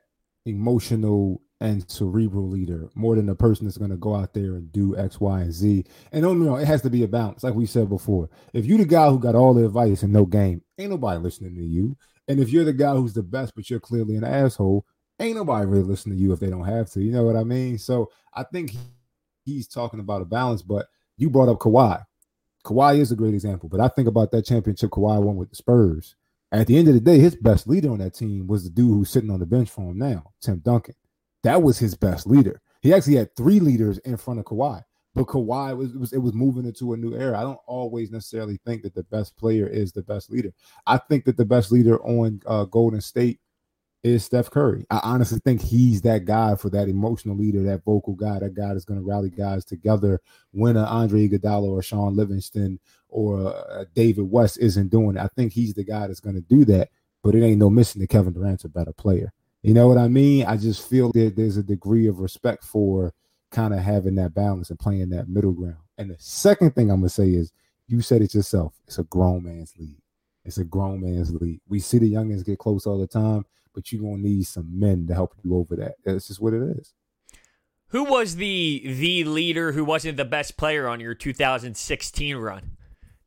[0.44, 4.70] emotional and cerebral leader more than the person that's going to go out there and
[4.72, 5.84] do X, Y, and Z.
[6.12, 8.28] And don't know, it has to be a balance, like we said before.
[8.52, 11.54] If you're the guy who got all the advice and no game, ain't nobody listening
[11.54, 11.96] to you.
[12.28, 14.84] And if you're the guy who's the best, but you're clearly an asshole,
[15.20, 17.00] ain't nobody really listening to you if they don't have to.
[17.00, 17.78] You know what I mean?
[17.78, 18.72] So I think
[19.44, 20.62] he's talking about a balance.
[20.62, 20.86] But
[21.16, 22.04] you brought up Kawhi.
[22.64, 23.68] Kawhi is a great example.
[23.68, 26.16] But I think about that championship Kawhi won with the Spurs.
[26.50, 28.88] At the end of the day, his best leader on that team was the dude
[28.88, 30.94] who's sitting on the bench for him now, Tim Duncan
[31.44, 32.61] that was his best leader.
[32.80, 34.83] He actually had three leaders in front of Kawhi,
[35.14, 37.38] but Kawhi was it was it was moving into a new era.
[37.38, 40.52] I don't always necessarily think that the best player is the best leader.
[40.87, 43.40] I think that the best leader on uh, Golden State
[44.02, 44.85] is Steph Curry.
[44.90, 48.74] I honestly think he's that guy for that emotional leader, that vocal guy, that guy
[48.74, 52.78] that's going to rally guys together when an Andre Iguodala or Shaun Livingston
[53.09, 55.22] or uh, David West isn't doing it.
[55.22, 56.90] I think he's the guy that's going to do that.
[57.22, 59.33] But it ain't no missing that Kevin Durant's a better player.
[59.64, 60.44] You know what I mean?
[60.44, 63.14] I just feel that there's a degree of respect for
[63.50, 65.79] kind of having that balance and playing that middle ground.
[65.96, 67.50] And the second thing I'm gonna say is,
[67.88, 68.74] you said it yourself.
[68.87, 70.03] It's a grown man's league.
[70.44, 71.62] It's a grown man's league.
[71.66, 75.07] We see the youngins get close all the time, but you're gonna need some men
[75.07, 75.94] to help you over that.
[76.05, 76.92] That's just what it is.
[77.87, 82.77] Who was the the leader who wasn't the best player on your 2016 run?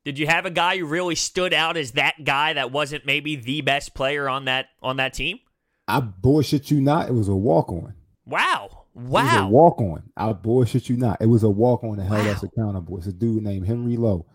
[0.05, 3.35] Did you have a guy who really stood out as that guy that wasn't maybe
[3.35, 5.39] the best player on that on that team?
[5.87, 7.09] I bullshit you not.
[7.09, 7.93] It was a walk on.
[8.25, 8.85] Wow.
[8.93, 9.21] Wow.
[9.21, 10.03] It was a walk on.
[10.17, 11.21] I bullshit you not.
[11.21, 12.97] It was a walk on that held us accountable.
[12.97, 14.25] It's a dude named Henry Lowe.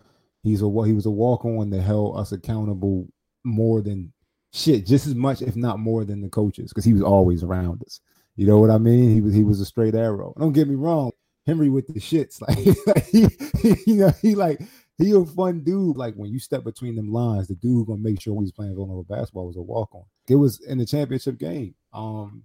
[0.41, 3.07] He's a what he was a walk on that held us accountable
[3.43, 4.11] more than
[4.53, 7.81] shit, just as much, if not more, than the coaches, because he was always around
[7.83, 7.99] us.
[8.35, 9.13] You know what I mean?
[9.13, 10.33] He was he was a straight arrow.
[10.39, 11.11] Don't get me wrong,
[11.45, 12.57] Henry with the shits, like
[13.05, 13.27] he,
[13.61, 14.61] he, you know, he like
[14.97, 15.97] he a fun dude.
[15.97, 19.03] Like when you step between them lines, the dude gonna make sure he's playing Villanova
[19.03, 20.03] basketball was a walk on.
[20.27, 21.75] It was in the championship game.
[21.93, 22.43] Um,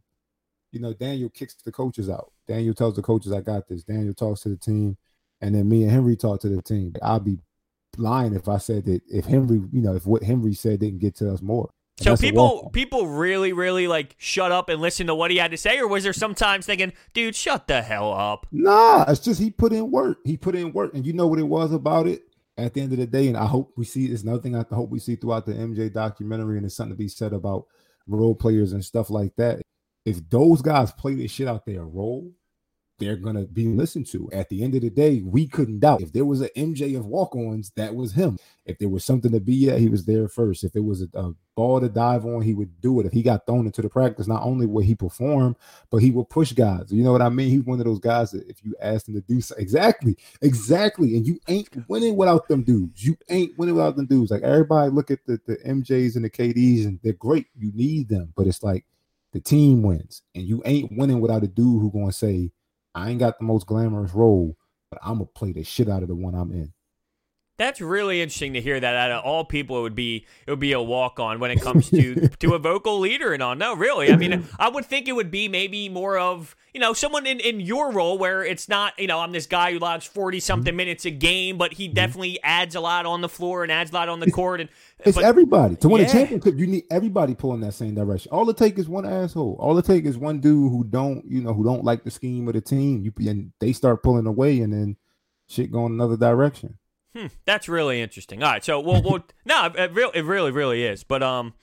[0.72, 2.32] you know, Daniel kicks the coaches out.
[2.46, 4.96] Daniel tells the coaches, "I got this." Daniel talks to the team,
[5.40, 6.94] and then me and Henry talk to the team.
[7.02, 7.38] I'll be
[7.96, 11.16] lying if I said that if Henry, you know, if what Henry said didn't get
[11.16, 11.70] to us more.
[12.00, 15.56] So people people really really like shut up and listen to what he had to
[15.56, 18.46] say, or was there sometimes thinking, dude, shut the hell up?
[18.52, 20.18] Nah, it's just he put in work.
[20.24, 22.22] He put in work, and you know what it was about it.
[22.58, 24.64] At the end of the day, and I hope we see it's another thing I
[24.70, 27.66] hope we see throughout the MJ documentary, and it's something to be said about
[28.08, 29.62] role players and stuff like that.
[30.04, 32.32] If those guys play this shit out their role,
[32.98, 34.28] they're gonna be listened to.
[34.32, 37.06] At the end of the day, we couldn't doubt if there was an MJ of
[37.06, 38.38] walk-ons, that was him.
[38.66, 40.64] If there was something to be at, he was there first.
[40.64, 43.06] If it was a, a, ball to dive on, he would do it.
[43.06, 45.56] If he got thrown into the practice, not only would he perform,
[45.90, 46.92] but he would push guys.
[46.92, 47.48] You know what I mean?
[47.48, 51.16] He's one of those guys that if you ask him to do so, exactly, exactly,
[51.16, 53.04] and you ain't winning without them dudes.
[53.04, 54.30] You ain't winning without them dudes.
[54.30, 57.46] Like everybody look at the, the MJs and the KDs, and they're great.
[57.58, 58.84] You need them, but it's like
[59.32, 62.52] the team wins, and you ain't winning without a dude who gonna say
[62.94, 64.56] I ain't got the most glamorous role,
[64.90, 66.72] but I'm gonna play the shit out of the one I'm in.
[67.58, 70.60] That's really interesting to hear that out of all people it would be it would
[70.60, 73.56] be a walk on when it comes to to a vocal leader and all.
[73.56, 74.12] No, really.
[74.12, 77.40] I mean, I would think it would be maybe more of, you know, someone in,
[77.40, 80.70] in your role where it's not, you know, I'm this guy who logs 40 something
[80.70, 80.76] mm-hmm.
[80.76, 81.94] minutes a game, but he mm-hmm.
[81.94, 84.70] definitely adds a lot on the floor and adds a lot on the court and
[85.00, 85.74] it's but, everybody.
[85.76, 86.08] To win yeah.
[86.08, 88.30] a championship, you need everybody pulling that same direction.
[88.30, 89.56] All it take is one asshole.
[89.58, 92.46] All it take is one dude who don't, you know, who don't like the scheme
[92.46, 93.02] of the team.
[93.02, 94.96] You and they start pulling away and then
[95.48, 96.78] shit going another direction.
[97.18, 98.44] Hmm, that's really interesting.
[98.44, 101.02] All right, so we'll, we'll no, it really, it really, really is.
[101.02, 101.54] But um,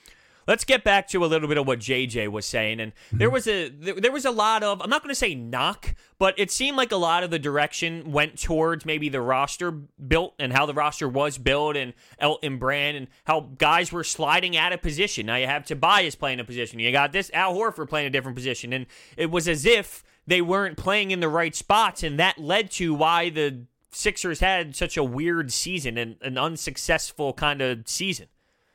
[0.47, 2.81] let's get back to a little bit of what JJ was saying.
[2.81, 5.95] And there was a there was a lot of I'm not going to say knock,
[6.19, 10.33] but it seemed like a lot of the direction went towards maybe the roster built
[10.39, 14.73] and how the roster was built and Elton Brand and how guys were sliding out
[14.73, 15.25] of position.
[15.25, 16.79] Now you have Tobias playing a position.
[16.79, 20.41] You got this Al Horford playing a different position, and it was as if they
[20.41, 23.65] weren't playing in the right spots, and that led to why the
[23.95, 28.27] Sixers had such a weird season and an unsuccessful kind of season.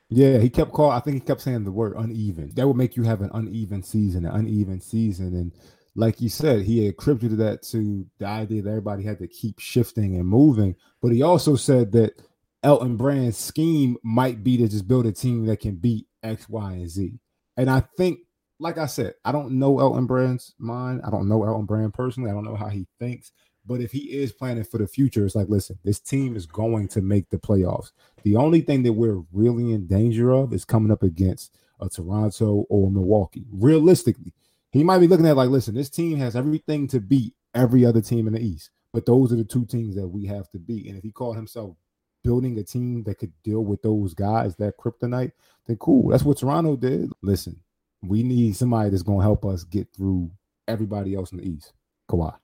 [0.09, 0.97] Yeah, he kept calling.
[0.97, 2.51] I think he kept saying the word uneven.
[2.55, 5.35] That would make you have an uneven season, an uneven season.
[5.35, 5.53] And
[5.95, 10.17] like you said, he attributed that to the idea that everybody had to keep shifting
[10.17, 10.75] and moving.
[11.01, 12.21] But he also said that
[12.63, 16.73] Elton Brand's scheme might be to just build a team that can beat X, Y,
[16.73, 17.13] and Z.
[17.57, 18.21] And I think,
[18.59, 21.03] like I said, I don't know Elton Brand's mind.
[21.07, 22.31] I don't know Elton Brand personally.
[22.31, 23.33] I don't know how he thinks.
[23.71, 26.89] But if he is planning for the future, it's like, listen, this team is going
[26.89, 27.93] to make the playoffs.
[28.25, 32.67] The only thing that we're really in danger of is coming up against a Toronto
[32.69, 33.47] or Milwaukee.
[33.53, 34.35] Realistically,
[34.73, 38.01] he might be looking at like, listen, this team has everything to beat every other
[38.01, 40.89] team in the East, but those are the two teams that we have to beat.
[40.89, 41.77] And if he called himself
[42.25, 45.31] building a team that could deal with those guys, that kryptonite,
[45.69, 46.09] then cool.
[46.09, 47.09] That's what Toronto did.
[47.23, 47.61] Listen,
[48.03, 50.29] we need somebody that's going to help us get through
[50.67, 51.73] everybody else in the East.
[52.11, 52.35] Kawhi.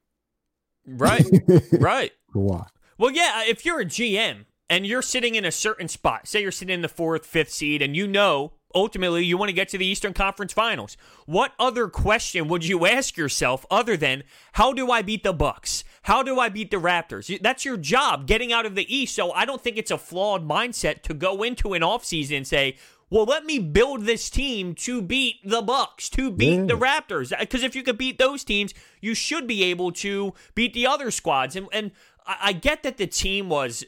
[0.87, 1.27] Right.
[1.72, 2.12] right.
[2.35, 2.66] Kawhi.
[2.99, 6.42] Well, yeah, uh, if you're a GM and you're sitting in a certain spot, say
[6.42, 9.68] you're sitting in the fourth, fifth seed, and you know ultimately you want to get
[9.70, 14.22] to the Eastern Conference Finals, what other question would you ask yourself other than
[14.53, 15.83] how do I beat the Bucks?
[16.03, 17.40] How do I beat the Raptors?
[17.40, 19.16] That's your job, getting out of the East.
[19.16, 22.77] So I don't think it's a flawed mindset to go into an offseason and say,
[23.09, 26.66] well, let me build this team to beat the Bucks, to beat yeah.
[26.66, 27.38] the Raptors.
[27.38, 31.11] Because if you could beat those teams, you should be able to beat the other
[31.11, 31.55] squads.
[31.55, 31.92] And and
[32.27, 33.85] I get that the team was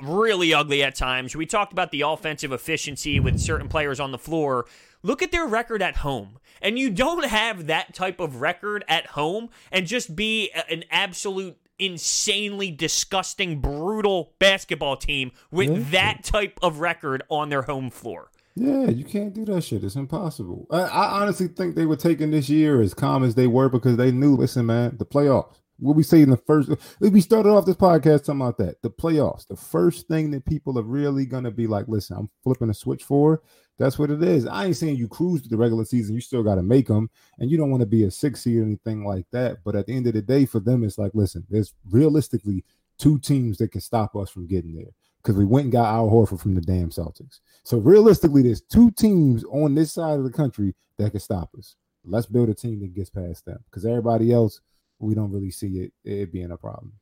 [0.00, 1.34] really ugly at times.
[1.34, 4.66] We talked about the offensive efficiency with certain players on the floor.
[5.02, 6.38] Look at their record at home.
[6.62, 11.56] And you don't have that type of record at home and just be an absolute
[11.78, 18.30] insanely disgusting, brutal basketball team with that type of record on their home floor.
[18.56, 19.82] Yeah, you can't do that shit.
[19.82, 20.66] It's impossible.
[20.70, 23.96] I, I, honestly think they were taking this year as calm as they were because
[23.96, 25.56] they knew, listen, man, the playoffs.
[25.80, 28.80] What we say in the first, we started off this podcast talking about that.
[28.82, 32.70] The playoffs, the first thing that people are really gonna be like, listen, I'm flipping
[32.70, 33.42] a switch for.
[33.76, 34.46] That's what it is.
[34.46, 36.14] I ain't saying you cruise to the regular season.
[36.14, 38.58] You still got to make them, and you don't want to be a six seed
[38.58, 39.64] or anything like that.
[39.64, 42.64] But at the end of the day, for them, it's like, listen, there's realistically
[42.98, 44.92] two teams that can stop us from getting there
[45.24, 47.40] because we went and got Al Horford from the damn Celtics.
[47.62, 51.76] So realistically, there's two teams on this side of the country that can stop us.
[52.04, 54.60] Let's build a team that gets past them because everybody else,
[54.98, 56.92] we don't really see it it being a problem.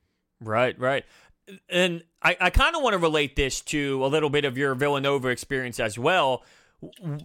[0.40, 1.04] Right, right.
[1.68, 4.76] And I, I kind of want to relate this to a little bit of your
[4.76, 6.44] Villanova experience as well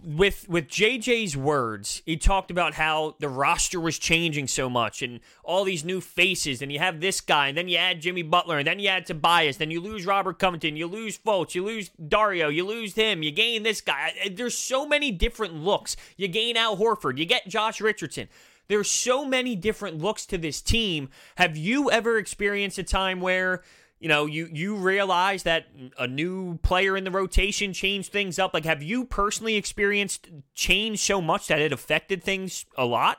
[0.04, 5.20] with with JJ's words, he talked about how the roster was changing so much and
[5.44, 8.60] all these new faces, and you have this guy, and then you add Jimmy Butler,
[8.60, 11.90] and then you add Tobias, then you lose Robert Covington, you lose Fultz, you lose
[11.90, 14.14] Dario, you lose him, you gain this guy.
[14.32, 15.96] There's so many different looks.
[16.18, 18.28] You gain Al Horford, you get Josh Richardson.
[18.68, 21.10] There's so many different looks to this team.
[21.36, 23.64] Have you ever experienced a time where
[24.00, 25.66] you know, you you realize that
[25.98, 28.54] a new player in the rotation changed things up.
[28.54, 33.18] Like, have you personally experienced change so much that it affected things a lot?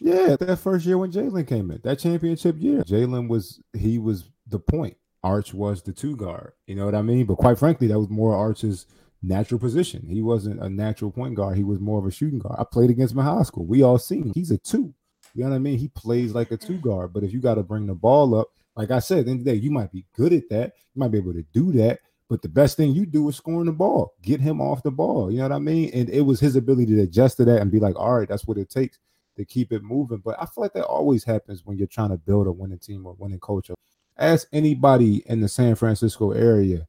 [0.00, 4.24] Yeah, that first year when Jalen came in, that championship year, Jalen was he was
[4.46, 4.96] the point.
[5.22, 6.52] Arch was the two guard.
[6.66, 7.26] You know what I mean?
[7.26, 8.86] But quite frankly, that was more Arch's
[9.22, 10.06] natural position.
[10.06, 11.56] He wasn't a natural point guard.
[11.56, 12.56] He was more of a shooting guard.
[12.58, 13.64] I played against him in high school.
[13.64, 14.94] We all seen he's a two.
[15.34, 15.78] You know what I mean?
[15.78, 17.12] He plays like a two guard.
[17.12, 19.40] But if you got to bring the ball up like I said, at the end
[19.40, 20.72] of the day, you might be good at that.
[20.94, 22.00] You might be able to do that.
[22.28, 24.14] But the best thing you do is scoring the ball.
[24.22, 25.30] Get him off the ball.
[25.30, 25.90] You know what I mean?
[25.92, 28.46] And it was his ability to adjust to that and be like, all right, that's
[28.46, 28.98] what it takes
[29.36, 30.18] to keep it moving.
[30.18, 33.06] But I feel like that always happens when you're trying to build a winning team
[33.06, 33.74] or winning culture.
[34.16, 36.86] Ask anybody in the San Francisco area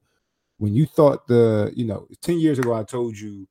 [0.58, 3.48] when you thought the, you know, 10 years ago, I told you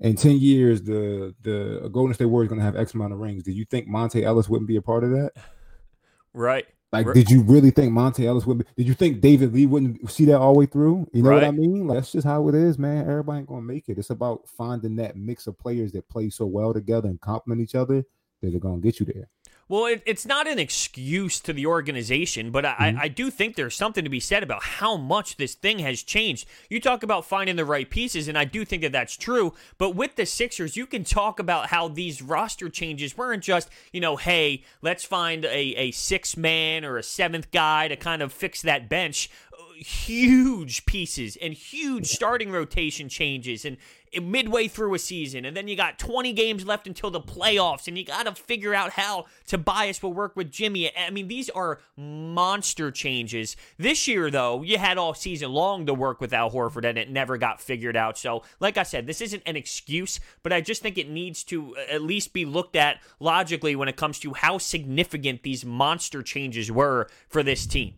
[0.00, 3.44] in 10 years the the Golden State Warriors going to have X amount of rings.
[3.44, 5.32] Did you think Monta Ellis wouldn't be a part of that?
[6.36, 6.66] Right.
[6.94, 8.58] Like, did you really think Monta Ellis would?
[8.58, 11.08] Be, did you think David Lee wouldn't see that all the way through?
[11.12, 11.42] You know right.
[11.42, 11.86] what I mean?
[11.86, 13.08] Like, that's just how it is, man.
[13.08, 13.98] Everybody ain't gonna make it.
[13.98, 17.74] It's about finding that mix of players that play so well together and complement each
[17.74, 18.04] other
[18.42, 19.28] that are gonna get you there.
[19.68, 22.98] Well, it, it's not an excuse to the organization, but I, mm-hmm.
[22.98, 26.02] I, I, do think there's something to be said about how much this thing has
[26.02, 26.46] changed.
[26.68, 29.54] You talk about finding the right pieces, and I do think that that's true.
[29.78, 34.00] But with the Sixers, you can talk about how these roster changes weren't just, you
[34.00, 38.32] know, hey, let's find a, a six man or a seventh guy to kind of
[38.32, 39.30] fix that bench
[39.76, 43.76] huge pieces and huge starting rotation changes and
[44.20, 47.96] midway through a season, and then you got 20 games left until the playoffs, and
[47.98, 50.90] you got to figure out how Tobias will work with Jimmy.
[50.96, 53.56] I mean, these are monster changes.
[53.78, 57.10] This year, though, you had all season long to work with Al Horford, and it
[57.10, 58.18] never got figured out.
[58.18, 61.76] So, like I said, this isn't an excuse, but I just think it needs to
[61.76, 66.22] uh, at least be looked at logically when it comes to how significant these monster
[66.22, 67.94] changes were for this team.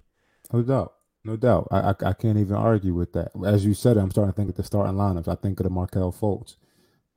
[0.53, 0.96] No doubt.
[1.27, 1.67] No doubt.
[1.73, 3.33] I, I, I can't even argue with that.
[3.45, 5.27] As you said, I'm starting to think of the starting lineups.
[5.27, 6.55] I think of the Markelle Fultz.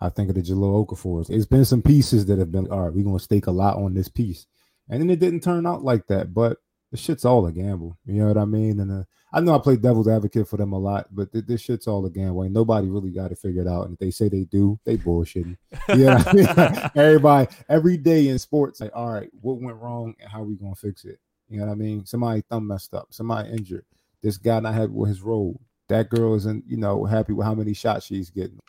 [0.01, 1.29] I think of the Jahlil Okafors.
[1.29, 2.93] It's been some pieces that have been all right.
[2.93, 4.47] We're gonna stake a lot on this piece,
[4.89, 6.33] and then it didn't turn out like that.
[6.33, 6.57] But
[6.89, 7.99] the shit's all a gamble.
[8.03, 8.79] You know what I mean?
[8.79, 11.61] And uh, I know I play devil's advocate for them a lot, but th- this
[11.61, 12.43] shit's all a gamble.
[12.43, 13.83] Ain't nobody really got it figured out.
[13.83, 15.57] And if they say they do, they bullshitting.
[15.89, 16.47] Yeah, I mean?
[16.95, 20.73] everybody every day in sports, like, all right, what went wrong and how we gonna
[20.73, 21.19] fix it?
[21.47, 22.07] You know what I mean?
[22.07, 23.85] Somebody thumb messed up, somebody injured
[24.21, 25.59] this guy not happy with his role.
[25.87, 28.59] That girl isn't, you know, happy with how many shots she's getting.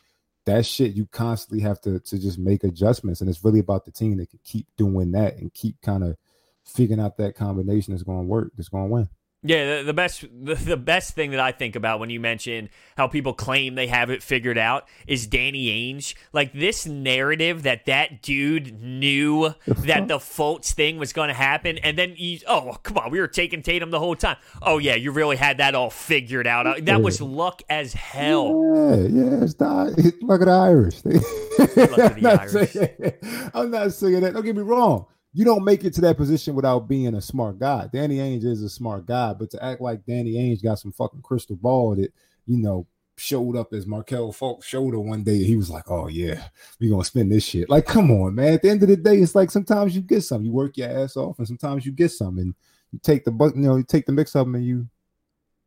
[0.46, 3.92] That shit you constantly have to to just make adjustments, and it's really about the
[3.92, 6.16] team that can keep doing that and keep kind of
[6.64, 9.08] figuring out that combination that's going to work, that's going to win.
[9.42, 12.68] Yeah, the, the best the, the, best thing that I think about when you mention
[12.98, 16.14] how people claim they have it figured out is Danny Ainge.
[16.34, 21.78] Like this narrative that that dude knew that the Fultz thing was going to happen,
[21.78, 24.36] and then he, oh come on, we were taking Tatum the whole time.
[24.60, 26.66] Oh yeah, you really had that all figured out.
[26.66, 28.74] Uh, that was luck as hell.
[28.74, 29.96] Yeah, yeah, it's not.
[30.20, 31.02] Look at the Irish.
[31.04, 32.72] look at the I'm Irish.
[32.72, 34.34] Saying, I'm not saying that.
[34.34, 37.58] Don't get me wrong you don't make it to that position without being a smart
[37.58, 37.88] guy.
[37.92, 41.22] Danny Ainge is a smart guy, but to act like Danny Ainge got some fucking
[41.22, 42.12] crystal ball that,
[42.46, 46.48] you know, showed up as Markelle Fultz shoulder one day, he was like, Oh yeah,
[46.80, 47.68] we're gonna spend this shit.
[47.68, 48.54] Like, come on, man.
[48.54, 50.88] At the end of the day, it's like sometimes you get some, you work your
[50.88, 52.54] ass off, and sometimes you get some, and
[52.92, 54.88] you take the you know, you take the mix of them and you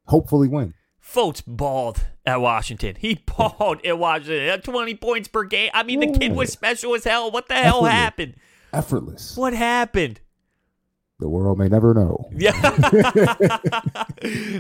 [0.06, 0.74] hopefully win.
[1.02, 2.96] Fultz balled at Washington.
[2.98, 5.70] He balled at Washington at 20 points per game.
[5.74, 7.30] I mean, the kid was special as hell.
[7.30, 8.36] What the hell happened?
[8.74, 9.38] Effortless.
[9.38, 10.20] What happened?
[11.20, 12.30] The world may never know.
[12.36, 12.52] Yeah,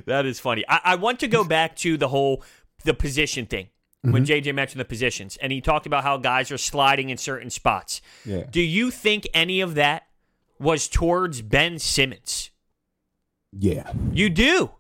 [0.06, 0.64] that is funny.
[0.70, 2.44] I, I, want to go back to the whole
[2.86, 3.68] the position thing
[4.02, 4.48] when mm-hmm.
[4.50, 8.02] JJ mentioned the positions, and he talked about how guys are sliding in certain spots.
[8.26, 8.44] Yeah.
[8.50, 10.04] Do you think any of that
[10.60, 12.52] was towards Ben Simmons?
[13.52, 13.92] Yeah.
[14.12, 14.72] You do.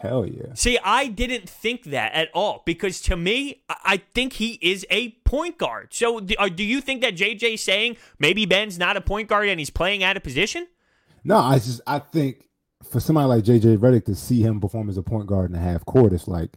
[0.00, 0.54] Hell yeah.
[0.54, 5.10] See, I didn't think that at all because to me, I think he is a
[5.24, 5.88] point guard.
[5.92, 9.58] So, do, uh, you think that JJ saying maybe Ben's not a point guard and
[9.58, 10.68] he's playing out of position?
[11.24, 12.48] No, I just I think
[12.88, 15.58] for somebody like JJ Redick to see him perform as a point guard in the
[15.58, 16.50] half court, it's like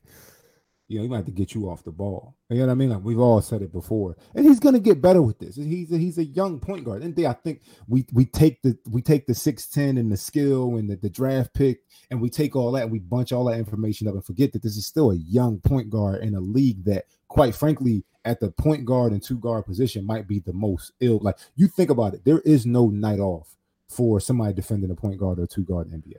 [0.92, 2.36] You know, he might have to get you off the ball.
[2.50, 2.90] You know what I mean?
[2.90, 5.56] Like we've all said it before, and he's gonna get better with this.
[5.56, 7.02] He's a, he's a young point guard.
[7.02, 10.18] And they, I think we we take the we take the six ten and the
[10.18, 13.46] skill and the, the draft pick, and we take all that and we bunch all
[13.46, 16.42] that information up and forget that this is still a young point guard in a
[16.42, 20.54] league that, quite frankly, at the point guard and two guard position might be the
[20.54, 21.20] most ill.
[21.22, 23.56] Like you think about it, there is no night off
[23.88, 26.18] for somebody defending a point guard or two guard NBA.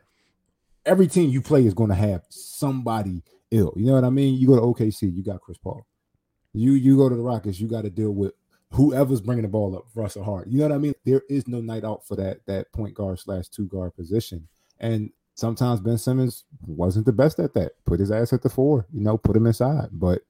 [0.85, 3.72] Every team you play is going to have somebody ill.
[3.76, 4.34] You know what I mean?
[4.34, 5.86] You go to OKC, you got Chris Paul.
[6.53, 8.32] You you go to the Rockets, you got to deal with
[8.72, 10.48] whoever's bringing the ball up, Russell Hart.
[10.48, 10.94] You know what I mean?
[11.05, 14.48] There is no night out for that that point guard slash two guard position.
[14.80, 17.72] And sometimes Ben Simmons wasn't the best at that.
[17.84, 19.88] Put his ass at the four, you know, put him inside.
[19.92, 20.22] But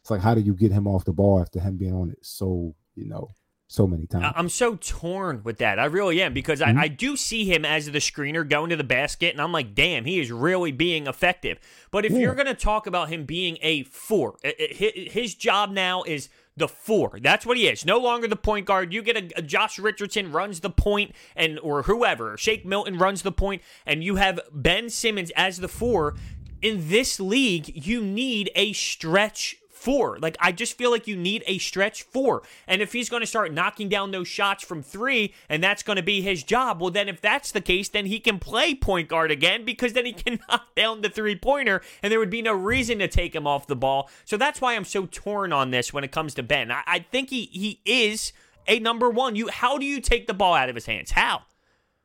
[0.00, 2.18] it's like, how do you get him off the ball after him being on it
[2.22, 3.30] so, you know,
[3.68, 4.32] so many times.
[4.34, 5.78] I'm so torn with that.
[5.78, 6.78] I really am because mm-hmm.
[6.78, 9.74] I, I, do see him as the screener going to the basket, and I'm like,
[9.74, 11.58] damn, he is really being effective.
[11.90, 12.20] But if yeah.
[12.20, 17.18] you're going to talk about him being a four, his job now is the four.
[17.22, 17.84] That's what he is.
[17.84, 18.92] No longer the point guard.
[18.92, 23.20] You get a, a Josh Richardson runs the point, and or whoever, Shake Milton runs
[23.20, 26.16] the point, and you have Ben Simmons as the four.
[26.60, 30.18] In this league, you need a stretch four.
[30.18, 32.42] Like, I just feel like you need a stretch four.
[32.66, 35.96] And if he's going to start knocking down those shots from three, and that's going
[35.96, 39.08] to be his job, well, then if that's the case, then he can play point
[39.08, 42.42] guard again because then he can knock down the three pointer, and there would be
[42.42, 44.10] no reason to take him off the ball.
[44.24, 46.70] So that's why I'm so torn on this when it comes to Ben.
[46.70, 48.32] I, I think he he is
[48.66, 49.36] a number one.
[49.36, 51.10] You how do you take the ball out of his hands?
[51.10, 51.42] How?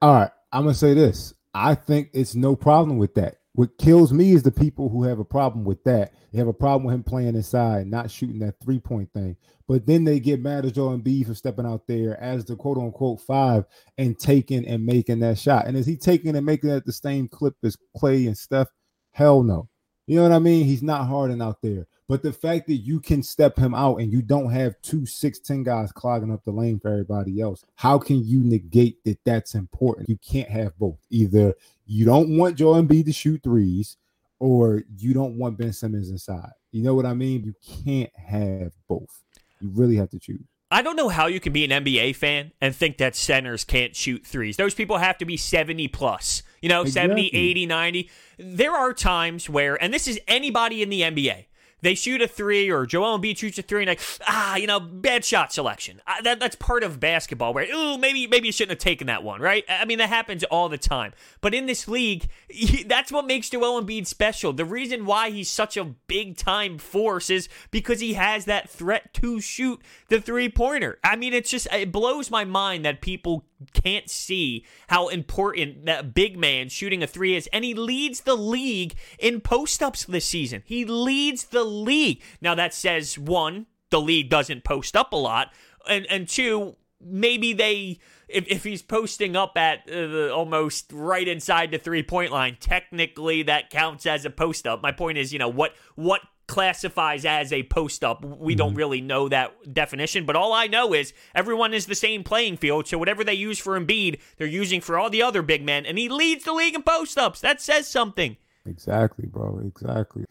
[0.02, 1.34] All right, I'm gonna say this.
[1.54, 3.38] I think it's no problem with that.
[3.56, 6.14] What kills me is the people who have a problem with that.
[6.32, 9.38] They have a problem with him playing inside, not shooting that three point thing.
[9.68, 12.78] But then they get mad at Joel Embiid for stepping out there as the quote
[12.78, 13.66] unquote five
[13.98, 15.68] and taking and making that shot.
[15.68, 18.70] And is he taking and making that the same clip as Klay and Steph?
[19.12, 19.70] Hell no.
[20.08, 20.66] You know what I mean?
[20.66, 21.88] He's not harding out there.
[22.10, 25.40] But the fact that you can step him out and you don't have two six
[25.40, 29.56] ten guys clogging up the lane for everybody else, how can you negate that that's
[29.56, 30.10] important?
[30.10, 30.98] You can't have both.
[31.10, 31.54] Either
[31.86, 33.98] you don't want Joel Embiid to shoot threes,
[34.40, 36.52] or you don't want Ben Simmons inside.
[36.72, 37.44] You know what I mean?
[37.44, 37.54] You
[37.86, 39.24] can't have both.
[39.62, 40.46] You really have to choose.
[40.72, 43.96] I don't know how you can be an NBA fan and think that centers can't
[43.96, 44.58] shoot threes.
[44.58, 47.30] Those people have to be 70 plus, you know, exactly.
[47.30, 48.10] 70, 80, 90.
[48.40, 51.46] There are times where, and this is anybody in the NBA,
[51.84, 54.80] they shoot a three or Joel Embiid shoots a three and like ah you know
[54.80, 56.02] bad shot selection.
[56.08, 59.24] Uh, that that's part of basketball where ooh maybe maybe you shouldn't have taken that
[59.24, 59.66] one right?
[59.70, 61.14] I mean that happens all the time.
[61.42, 62.28] But in this league
[62.88, 64.54] that's what makes Joel Embiid special.
[64.54, 69.14] The reason why he's such a big time force is because he has that threat
[69.16, 73.46] to shoot the three pointer I mean it's just it blows my mind that people
[73.74, 77.48] can't see how important that big man shooting a three is.
[77.54, 80.64] And he leads the league in post ups this season.
[80.66, 82.22] He leads the league.
[82.42, 85.54] Now, that says one, the league doesn't post up a lot.
[85.88, 88.00] And, and two, maybe they.
[88.30, 93.44] If, if he's posting up at uh, almost right inside the three point line, technically
[93.44, 94.82] that counts as a post up.
[94.82, 96.22] My point is, you know, what what
[96.54, 98.24] classifies as a post up.
[98.24, 98.78] We don't mm-hmm.
[98.78, 102.88] really know that definition, but all I know is everyone is the same playing field.
[102.88, 105.98] So whatever they use for Embiid, they're using for all the other big men, and
[105.98, 107.42] he leads the league in post ups.
[107.42, 108.38] That says something.
[108.66, 109.60] Exactly, bro.
[109.60, 110.26] Exactly.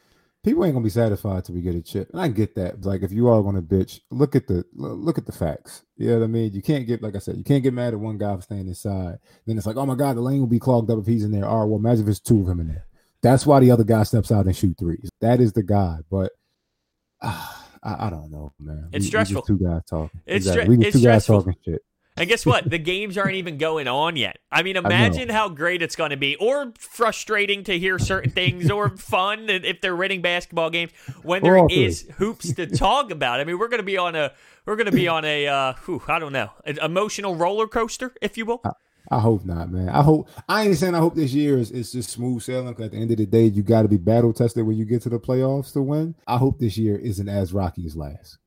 [0.45, 2.85] People ain't gonna be satisfied till we get a chip, and I get that.
[2.85, 5.85] Like, if you are gonna bitch, look at the look at the facts.
[5.97, 6.53] You know what I mean?
[6.53, 8.67] You can't get, like I said, you can't get mad at one guy for staying
[8.67, 9.19] inside.
[9.47, 11.31] Then it's like, oh my god, the lane will be clogged up if he's in
[11.31, 11.45] there.
[11.45, 12.87] All right, well, imagine if it's two of him in there.
[13.23, 15.09] That's why the other guy steps out and shoot threes.
[15.21, 15.99] That is the guy.
[16.11, 16.33] But
[17.21, 17.49] uh,
[17.83, 18.89] I, I, don't know, man.
[18.93, 19.45] It's we, stressful.
[19.49, 20.21] We two guys talking.
[20.27, 20.77] It's, exactly.
[20.77, 21.37] we it's two stressful.
[21.37, 21.83] guys talking shit.
[22.17, 22.69] And guess what?
[22.69, 24.39] the games aren't even going on yet.
[24.51, 28.31] I mean, imagine I how great it's going to be, or frustrating to hear certain
[28.31, 30.93] things, or fun if they're winning basketball games
[31.23, 33.41] when there is hoops to talk about.
[33.41, 34.33] I mean, we're going to be on a
[34.67, 38.15] we're going to be on a uh, whew, I don't know, an emotional roller coaster,
[38.21, 38.63] if you will.
[39.13, 39.91] I hope not, man.
[39.91, 42.69] I hope I ain't saying I hope this year is, is just smooth sailing.
[42.69, 44.87] Because at the end of the day, you got to be battle tested when you
[44.87, 46.15] get to the playoffs to win.
[46.27, 48.39] I hope this year isn't as rocky as last.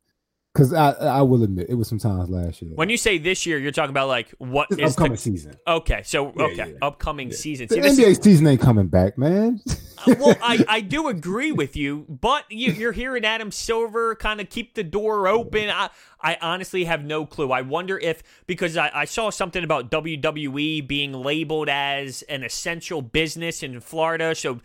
[0.56, 2.72] Because I I will admit it was sometimes last year.
[2.76, 5.58] When you say this year, you're talking about like what is upcoming season?
[5.68, 6.78] Okay, so yeah, okay, yeah.
[6.82, 7.36] upcoming yeah.
[7.36, 7.68] season.
[7.68, 9.60] See, the NBA is, season ain't coming back, man.
[10.08, 14.40] uh, well, I, I do agree with you, but you, you're hearing Adam Silver kind
[14.40, 15.70] of keep the door open.
[15.70, 15.90] I
[16.22, 17.52] I honestly have no clue.
[17.52, 23.02] I wonder if because I, I saw something about WWE being labeled as an essential
[23.02, 24.62] business in Florida, so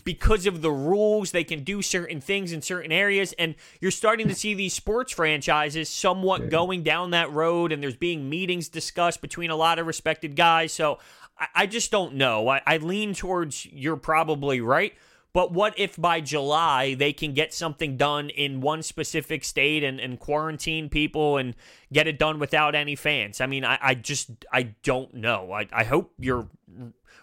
[0.00, 3.32] because of the rules, they can do certain things in certain areas.
[3.38, 7.96] And you're starting to see these sports franchises somewhat going down that road, and there's
[7.96, 10.72] being meetings discussed between a lot of respected guys.
[10.72, 10.98] So
[11.38, 12.48] I, I just don't know.
[12.48, 14.94] I, I lean towards you're probably right.
[15.32, 20.00] But what if by July they can get something done in one specific state and,
[20.00, 21.54] and quarantine people and
[21.92, 23.40] get it done without any fans?
[23.40, 25.52] I mean, I, I just I don't know.
[25.52, 26.48] I, I hope you're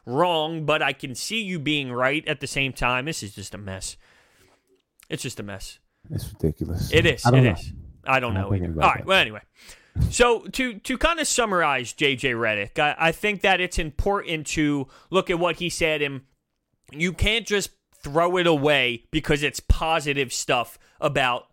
[0.08, 3.06] wrong, but I can see you being right at the same time.
[3.06, 3.98] This is just a mess.
[5.10, 5.80] It's just a mess.
[6.10, 6.92] It's ridiculous.
[6.92, 7.26] It is.
[7.26, 7.72] I It don't is.
[7.72, 7.78] know.
[8.06, 8.82] I don't I know don't think either.
[8.84, 8.98] All right.
[9.00, 9.06] that.
[9.06, 9.42] Well, anyway.
[10.10, 14.88] So to to kind of summarize JJ Redick, I, I think that it's important to
[15.10, 16.22] look at what he said, and
[16.92, 21.48] you can't just throw it away because it's positive stuff about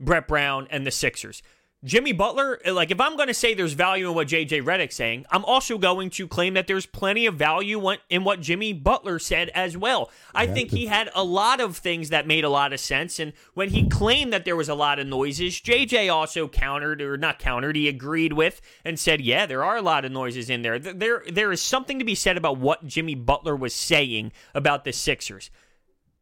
[0.00, 1.42] Brett Brown and the Sixers.
[1.82, 4.96] Jimmy Butler, eh, like if I'm going to say there's value in what JJ Redick's
[4.96, 9.18] saying, I'm also going to claim that there's plenty of value in what Jimmy Butler
[9.18, 10.10] said as well.
[10.34, 13.18] I Yeah, think he had a lot of things that made a lot of sense.
[13.18, 17.16] And when he claimed that there was a lot of noises, JJ also countered, or
[17.16, 20.60] not countered, he agreed with and said, yeah, there are a lot of noises in
[20.60, 20.78] there.
[20.78, 24.92] There, there is something to be said about what Jimmy Butler was saying about the
[24.92, 25.50] Sixers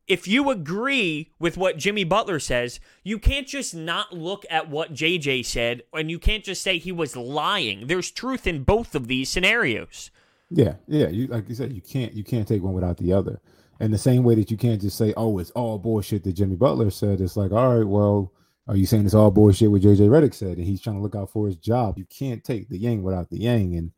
[0.08, 4.94] if you agree with what Jimmy Butler says, you can't just not look at what
[4.94, 7.86] JJ said and you can't just say he was lying.
[7.86, 10.10] There's truth in both of these scenarios.
[10.50, 11.08] Yeah, yeah.
[11.08, 13.40] You like you said, you can't you can't take one without the other.
[13.80, 16.56] And the same way that you can't just say, "Oh, it's all bullshit." That Jimmy
[16.56, 17.20] Butler said.
[17.20, 18.32] It's like, all right, well,
[18.66, 21.14] are you saying it's all bullshit what JJ Redick said, and he's trying to look
[21.14, 21.98] out for his job?
[21.98, 23.76] You can't take the yang without the yang.
[23.76, 23.92] And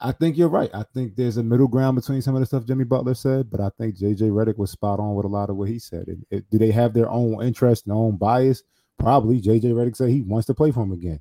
[0.00, 0.70] I think you're right.
[0.74, 3.60] I think there's a middle ground between some of the stuff Jimmy Butler said, but
[3.60, 6.08] I think JJ Redick was spot on with a lot of what he said.
[6.08, 8.62] And it, do they have their own interest and own bias?
[8.98, 9.40] Probably.
[9.40, 11.20] JJ Redick said he wants to play for him again.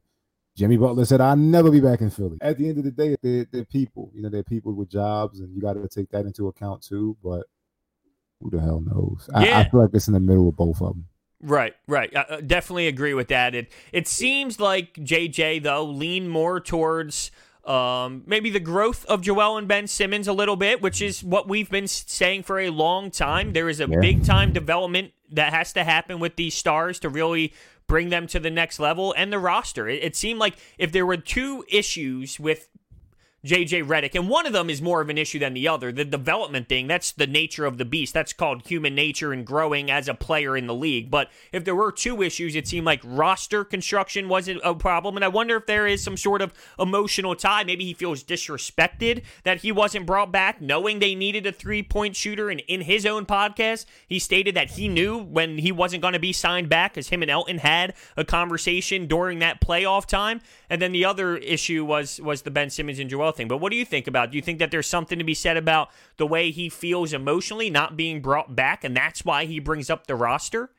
[0.56, 2.38] Jimmy Butler said, I'll never be back in Philly.
[2.42, 4.12] At the end of the day, they're, they're people.
[4.14, 7.18] You know, they're people with jobs, and you got to take that into account too.
[7.24, 7.48] But
[8.40, 9.30] who the hell knows?
[9.34, 11.08] I, I feel like it's in the middle of both of them.
[11.42, 12.16] Right, right.
[12.16, 13.54] I definitely agree with that.
[13.54, 17.32] It it seems like JJ though leaned more towards
[17.66, 21.47] um, maybe the growth of Joel and Ben Simmons a little bit, which is what
[21.47, 23.53] we've been saying for a long time.
[23.53, 23.99] There is a Yeah.
[24.01, 27.53] big time development that has to happen with these stars to really
[27.88, 29.88] bring them to the next level and the roster.
[29.89, 32.70] It, it seemed like if there were two issues with
[33.46, 35.91] JJ Redick, and one of them is more of an issue than the other.
[35.91, 38.14] The development thing, that's the nature of the beast.
[38.14, 41.12] That's called human nature and growing as a player in the league.
[41.12, 45.18] But if there were two issues, it seemed like roster construction wasn't a problem.
[45.18, 47.66] And I wonder if there is some sort of emotional tie.
[47.66, 52.16] Maybe he feels disrespected that he wasn't brought back, knowing they needed a three point
[52.16, 52.50] shooter.
[52.50, 56.20] And in his own podcast, he stated that he knew when he wasn't going to
[56.20, 60.39] be signed back because him and Elton had a conversation during that playoff time.
[60.70, 63.48] And then the other issue was was the Ben Simmons and Joel thing.
[63.48, 64.32] But what do you think about?
[64.32, 67.70] Do you think that there's something to be said about the way he feels emotionally
[67.70, 70.72] not being brought back, and that's why he brings up the roster?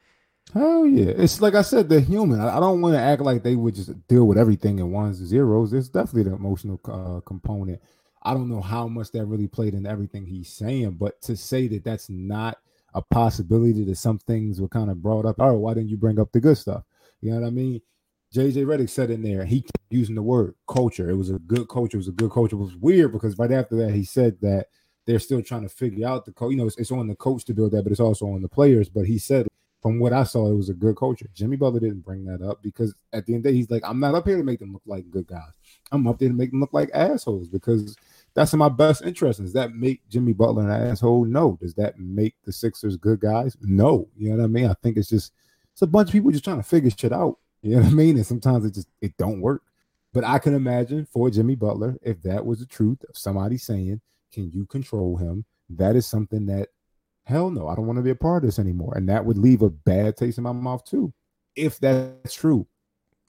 [0.53, 1.13] Hell yeah.
[1.17, 2.41] It's like I said, they're human.
[2.41, 5.29] I, don't want to act like they would just deal with everything in ones and
[5.29, 5.71] zeros.
[5.71, 7.81] There's definitely the emotional uh, component.
[8.23, 11.69] I don't know how much that really played in everything he's saying, but to say
[11.69, 12.59] that that's not
[12.95, 15.37] a possibility that some things were kind of brought up.
[15.39, 16.85] Oh, why didn't you bring up the good stuff?
[17.21, 17.81] You know what I mean?
[18.35, 21.09] JJ Redick said in there, he kept using the word culture.
[21.09, 21.97] It was a good culture.
[21.97, 22.57] It was a good culture.
[22.57, 24.67] It was weird because right after that, he said that
[25.07, 26.51] they're still trying to figure out the coach.
[26.51, 28.49] You know, it's, it's on the coach to build that, but it's also on the
[28.49, 28.89] players.
[28.89, 29.47] But he said,
[29.81, 31.27] from what I saw, it was a good culture.
[31.33, 33.83] Jimmy Butler didn't bring that up because at the end of the day, he's like,
[33.85, 35.53] I'm not up here to make them look like good guys.
[35.93, 37.95] I'm up there to make them look like assholes because
[38.33, 39.43] that's in my best interest.
[39.43, 41.27] Does that make Jimmy Butler an asshole?
[41.27, 41.57] No.
[41.61, 43.57] Does that make the Sixers good guys?
[43.61, 44.09] No.
[44.17, 44.71] You know what I mean?
[44.71, 45.33] I think it's just
[45.73, 47.39] it's a bunch of people just trying to figure shit out.
[47.65, 48.17] You know what I mean?
[48.17, 49.63] And sometimes it just it don't work.
[50.13, 54.01] But I can imagine for Jimmy Butler, if that was the truth of somebody saying,
[54.33, 55.47] Can you control him?
[55.71, 56.69] That is something that
[57.25, 58.93] hell no, I don't want to be a part of this anymore.
[58.97, 61.13] And that would leave a bad taste in my mouth too.
[61.57, 62.67] If that's true.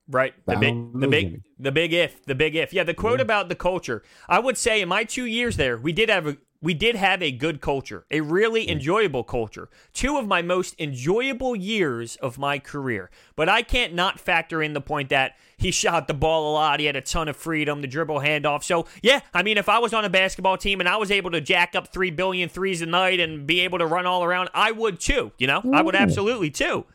[0.10, 0.34] Right.
[0.46, 1.42] The big the big Jimmy.
[1.58, 2.26] the big if.
[2.26, 2.74] The big if.
[2.74, 3.24] Yeah, the quote Yeah.
[3.24, 4.04] about the culture.
[4.28, 7.22] I would say in my two years there, we did have a we did have
[7.22, 8.72] a good culture, a really mm.
[8.72, 9.70] enjoyable culture.
[9.94, 13.12] Two of my most enjoyable years of my career.
[13.36, 16.80] But I can't not factor in the point that he shot the ball a lot.
[16.80, 18.64] He had a ton of freedom, the dribble handoff.
[18.64, 21.30] So, yeah, I mean, if I was on a basketball team and I was able
[21.32, 24.50] to jack up three billion threes a night and be able to run all around,
[24.52, 25.34] I would too.
[25.38, 26.00] You know, I would mm.
[26.00, 26.86] absolutely too.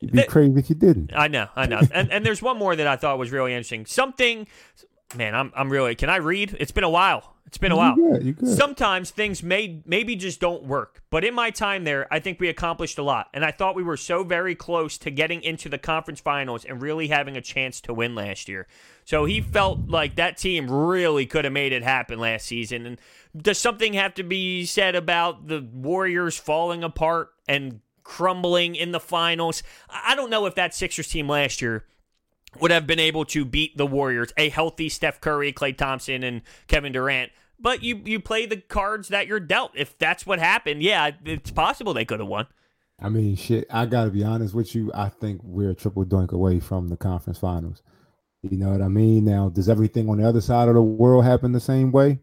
[0.00, 1.12] You'd be That- crazy if you didn't.
[1.14, 1.80] I know, I know.
[1.92, 3.86] and and there's one more that I thought was really interesting.
[3.86, 4.48] Something,
[5.14, 5.94] man, I'm I'm really.
[5.94, 6.56] Can I read?
[6.58, 7.34] It's been a while.
[7.48, 7.96] It's been a while.
[7.96, 8.58] You good, you good.
[8.58, 11.02] Sometimes things may maybe just don't work.
[11.08, 13.28] But in my time there, I think we accomplished a lot.
[13.32, 16.82] And I thought we were so very close to getting into the conference finals and
[16.82, 18.66] really having a chance to win last year.
[19.06, 22.84] So he felt like that team really could have made it happen last season.
[22.84, 23.00] And
[23.34, 29.00] does something have to be said about the Warriors falling apart and crumbling in the
[29.00, 29.62] finals?
[29.88, 31.86] I I don't know if that Sixers team last year
[32.60, 36.42] would have been able to beat the Warriors, a healthy Steph Curry, Klay Thompson, and
[36.66, 37.30] Kevin Durant.
[37.60, 39.72] but you you play the cards that you're dealt.
[39.74, 42.46] If that's what happened, yeah, it's possible they could have won.
[43.00, 43.66] I mean, shit.
[43.70, 44.90] I gotta be honest with you.
[44.94, 47.82] I think we're a triple dunk away from the conference finals.
[48.42, 49.24] You know what I mean?
[49.24, 52.20] Now, does everything on the other side of the world happen the same way?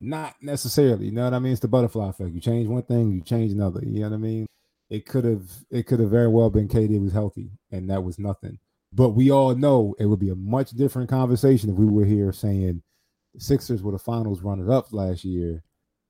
[0.00, 1.06] Not necessarily.
[1.06, 1.52] You know what I mean?
[1.52, 2.34] It's the butterfly effect.
[2.34, 3.80] You change one thing, you change another.
[3.82, 4.46] You know what I mean?
[4.90, 8.18] It could have it could have very well been KD was healthy, and that was
[8.18, 8.58] nothing.
[8.94, 12.32] But we all know it would be a much different conversation if we were here
[12.32, 12.82] saying
[13.36, 15.64] Sixers were the finals runners up last year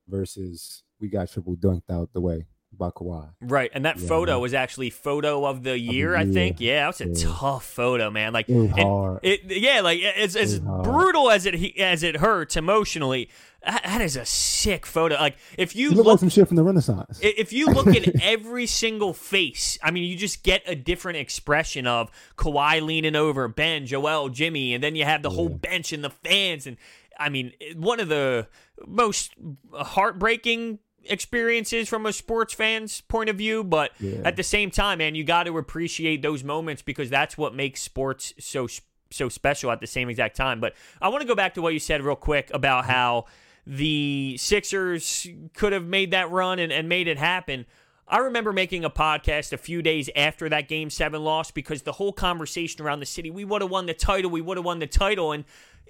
[0.07, 2.47] versus we got triple dunked out the way
[2.79, 3.31] by Kawhi.
[3.41, 4.09] Right, and that Yeah.
[4.09, 6.15] photo was actually photo of the year.
[6.17, 6.33] I year.
[6.33, 6.61] think.
[6.61, 7.33] Yeah, that was a Yeah.
[7.39, 8.33] tough photo, man.
[8.33, 9.21] Like It hard.
[9.23, 10.85] It, yeah, like it's as hard.
[10.85, 13.29] brutal as it as it hurts emotionally.
[13.65, 15.15] That, is a sick photo.
[15.15, 17.19] Like if you You look look like some shit from the Renaissance.
[17.23, 21.87] If you look at every single face, I mean, you just get a different expression
[21.87, 26.05] of Kawhi leaning over, Ben, Joel, Jimmy, and then you have the whole bench and
[26.05, 26.67] the fans.
[26.67, 26.77] And
[27.19, 28.49] I mean, one of the
[28.87, 29.33] most
[29.73, 33.65] heartbreaking experiences from a sports fan's point of view.
[33.65, 34.23] But Yeah.
[34.25, 37.81] at the same time, man, you got to appreciate those moments because that's what makes
[37.83, 38.67] sports so
[39.11, 40.59] so special at the same exact time.
[40.61, 43.27] But I want to go back to what you said real quick about how
[43.67, 47.65] the Sixers could have made that run and, and made it happen.
[48.07, 51.93] I remember making a podcast a few days after that game seven loss because the
[51.93, 54.79] whole conversation around the city, we would have won the title, we would have won
[54.79, 55.33] the title.
[55.33, 55.45] And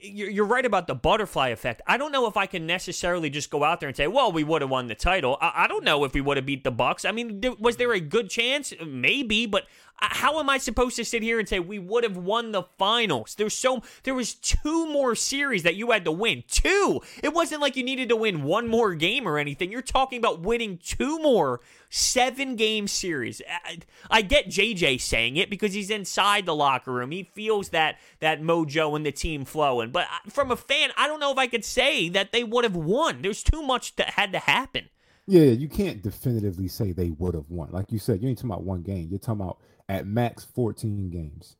[0.05, 1.82] you're, right about the butterfly effect.
[1.86, 4.44] I don't know if I can necessarily just go out there and say, well, we
[4.44, 5.38] would have won the title.
[5.40, 7.05] I, don't know if we would have beat the Bucks.
[7.05, 8.72] I mean, was there a good chance?
[8.84, 9.64] Maybe, but
[10.11, 13.34] how am I supposed to sit here and say we would have won the finals?
[13.34, 16.44] There's so there was two more series that you had to win.
[16.48, 17.00] Two.
[17.22, 19.70] It wasn't like you needed to win one more game or anything.
[19.70, 23.40] You're talking about winning two more seven game series.
[23.64, 23.78] I,
[24.11, 27.11] I get JJ saying it because he's inside the locker room.
[27.11, 29.90] He feels that that mojo and the team flowing.
[29.90, 32.76] But from a fan, I don't know if I could say that they would have
[32.76, 33.22] won.
[33.22, 34.88] There's too much that had to happen.
[35.26, 37.70] Yeah, you can't definitively say they would have won.
[37.70, 39.09] Like you said, you ain't talking about one game.
[39.11, 39.59] You're talking about
[39.89, 41.57] at max 14 games,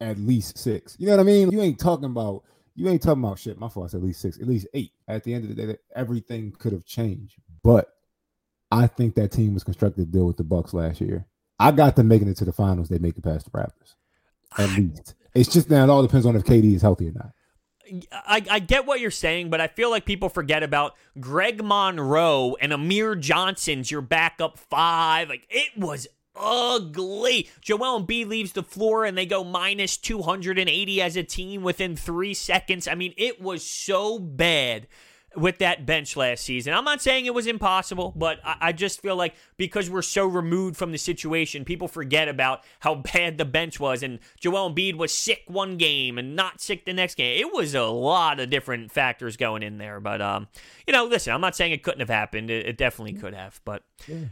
[0.00, 0.96] at least six.
[0.98, 1.50] You know what I mean?
[1.50, 2.42] You ain't talking about
[2.74, 3.58] you ain't talking about shit.
[3.58, 3.94] My fault.
[3.94, 4.92] At least six, at least eight.
[5.08, 7.36] At the end of the day, that everything could have changed.
[7.64, 7.88] But
[8.70, 11.26] I think that team was constructed to deal with the Bucks last year.
[11.58, 12.88] I got them making it to the finals.
[12.88, 13.94] They make it past the Raptors.
[14.58, 15.14] At least.
[15.34, 17.32] It's just now it all depends on if KD is healthy or not.
[18.12, 22.56] I, I get what you're saying, but I feel like people forget about Greg Monroe
[22.60, 25.28] and Amir Johnson's your backup five.
[25.28, 26.08] Like it was
[26.38, 27.48] ugly.
[27.60, 32.34] Joel Embiid leaves the floor and they go minus 280 as a team within three
[32.34, 32.86] seconds.
[32.88, 34.86] I mean, it was so bad
[35.36, 36.72] with that bench last season.
[36.72, 40.26] I'm not saying it was impossible, but I, I just feel like because we're so
[40.26, 44.02] removed from the situation, people forget about how bad the bench was.
[44.02, 47.38] And Joel Embiid was sick one game and not sick the next game.
[47.38, 50.00] It was a lot of different factors going in there.
[50.00, 50.48] But um,
[50.86, 52.50] you know, listen, I'm not saying it couldn't have happened.
[52.50, 53.60] It, it definitely could have.
[53.64, 53.82] But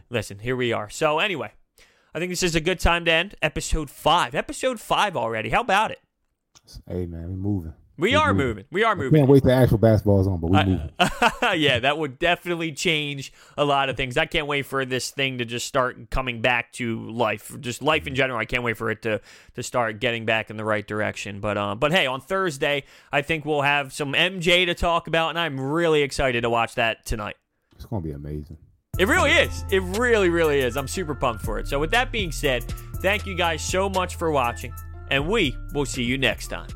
[0.09, 0.89] listen, here we are.
[0.89, 1.51] So anyway,
[2.15, 4.35] I think this is a good time to end episode five.
[4.35, 5.49] Episode five already.
[5.49, 5.99] How about it?
[6.87, 7.73] Hey man, we're moving.
[7.97, 8.47] We are moving.
[8.47, 8.65] moving.
[8.71, 9.19] We are moving.
[9.19, 10.91] can't wait till actual basketball is on, but we moving.
[11.59, 14.15] yeah, that would definitely change a lot of things.
[14.15, 18.07] I can't wait for this thing to just start coming back to life, just life
[18.07, 18.39] in general.
[18.39, 19.19] I can't wait for it to
[19.55, 21.41] to start getting back in the right direction.
[21.41, 25.31] But uh, but hey, on Thursday, I think we'll have some MJ to talk about,
[25.31, 27.35] and I'm really excited to watch that tonight.
[27.75, 28.57] It's gonna be amazing.
[28.97, 29.65] It really is.
[29.71, 30.77] It really, really is.
[30.77, 31.67] I'm super pumped for it.
[31.67, 32.63] So with that being said,
[33.01, 34.73] thank you guys so much for watching,
[35.11, 36.69] and we will see you next time.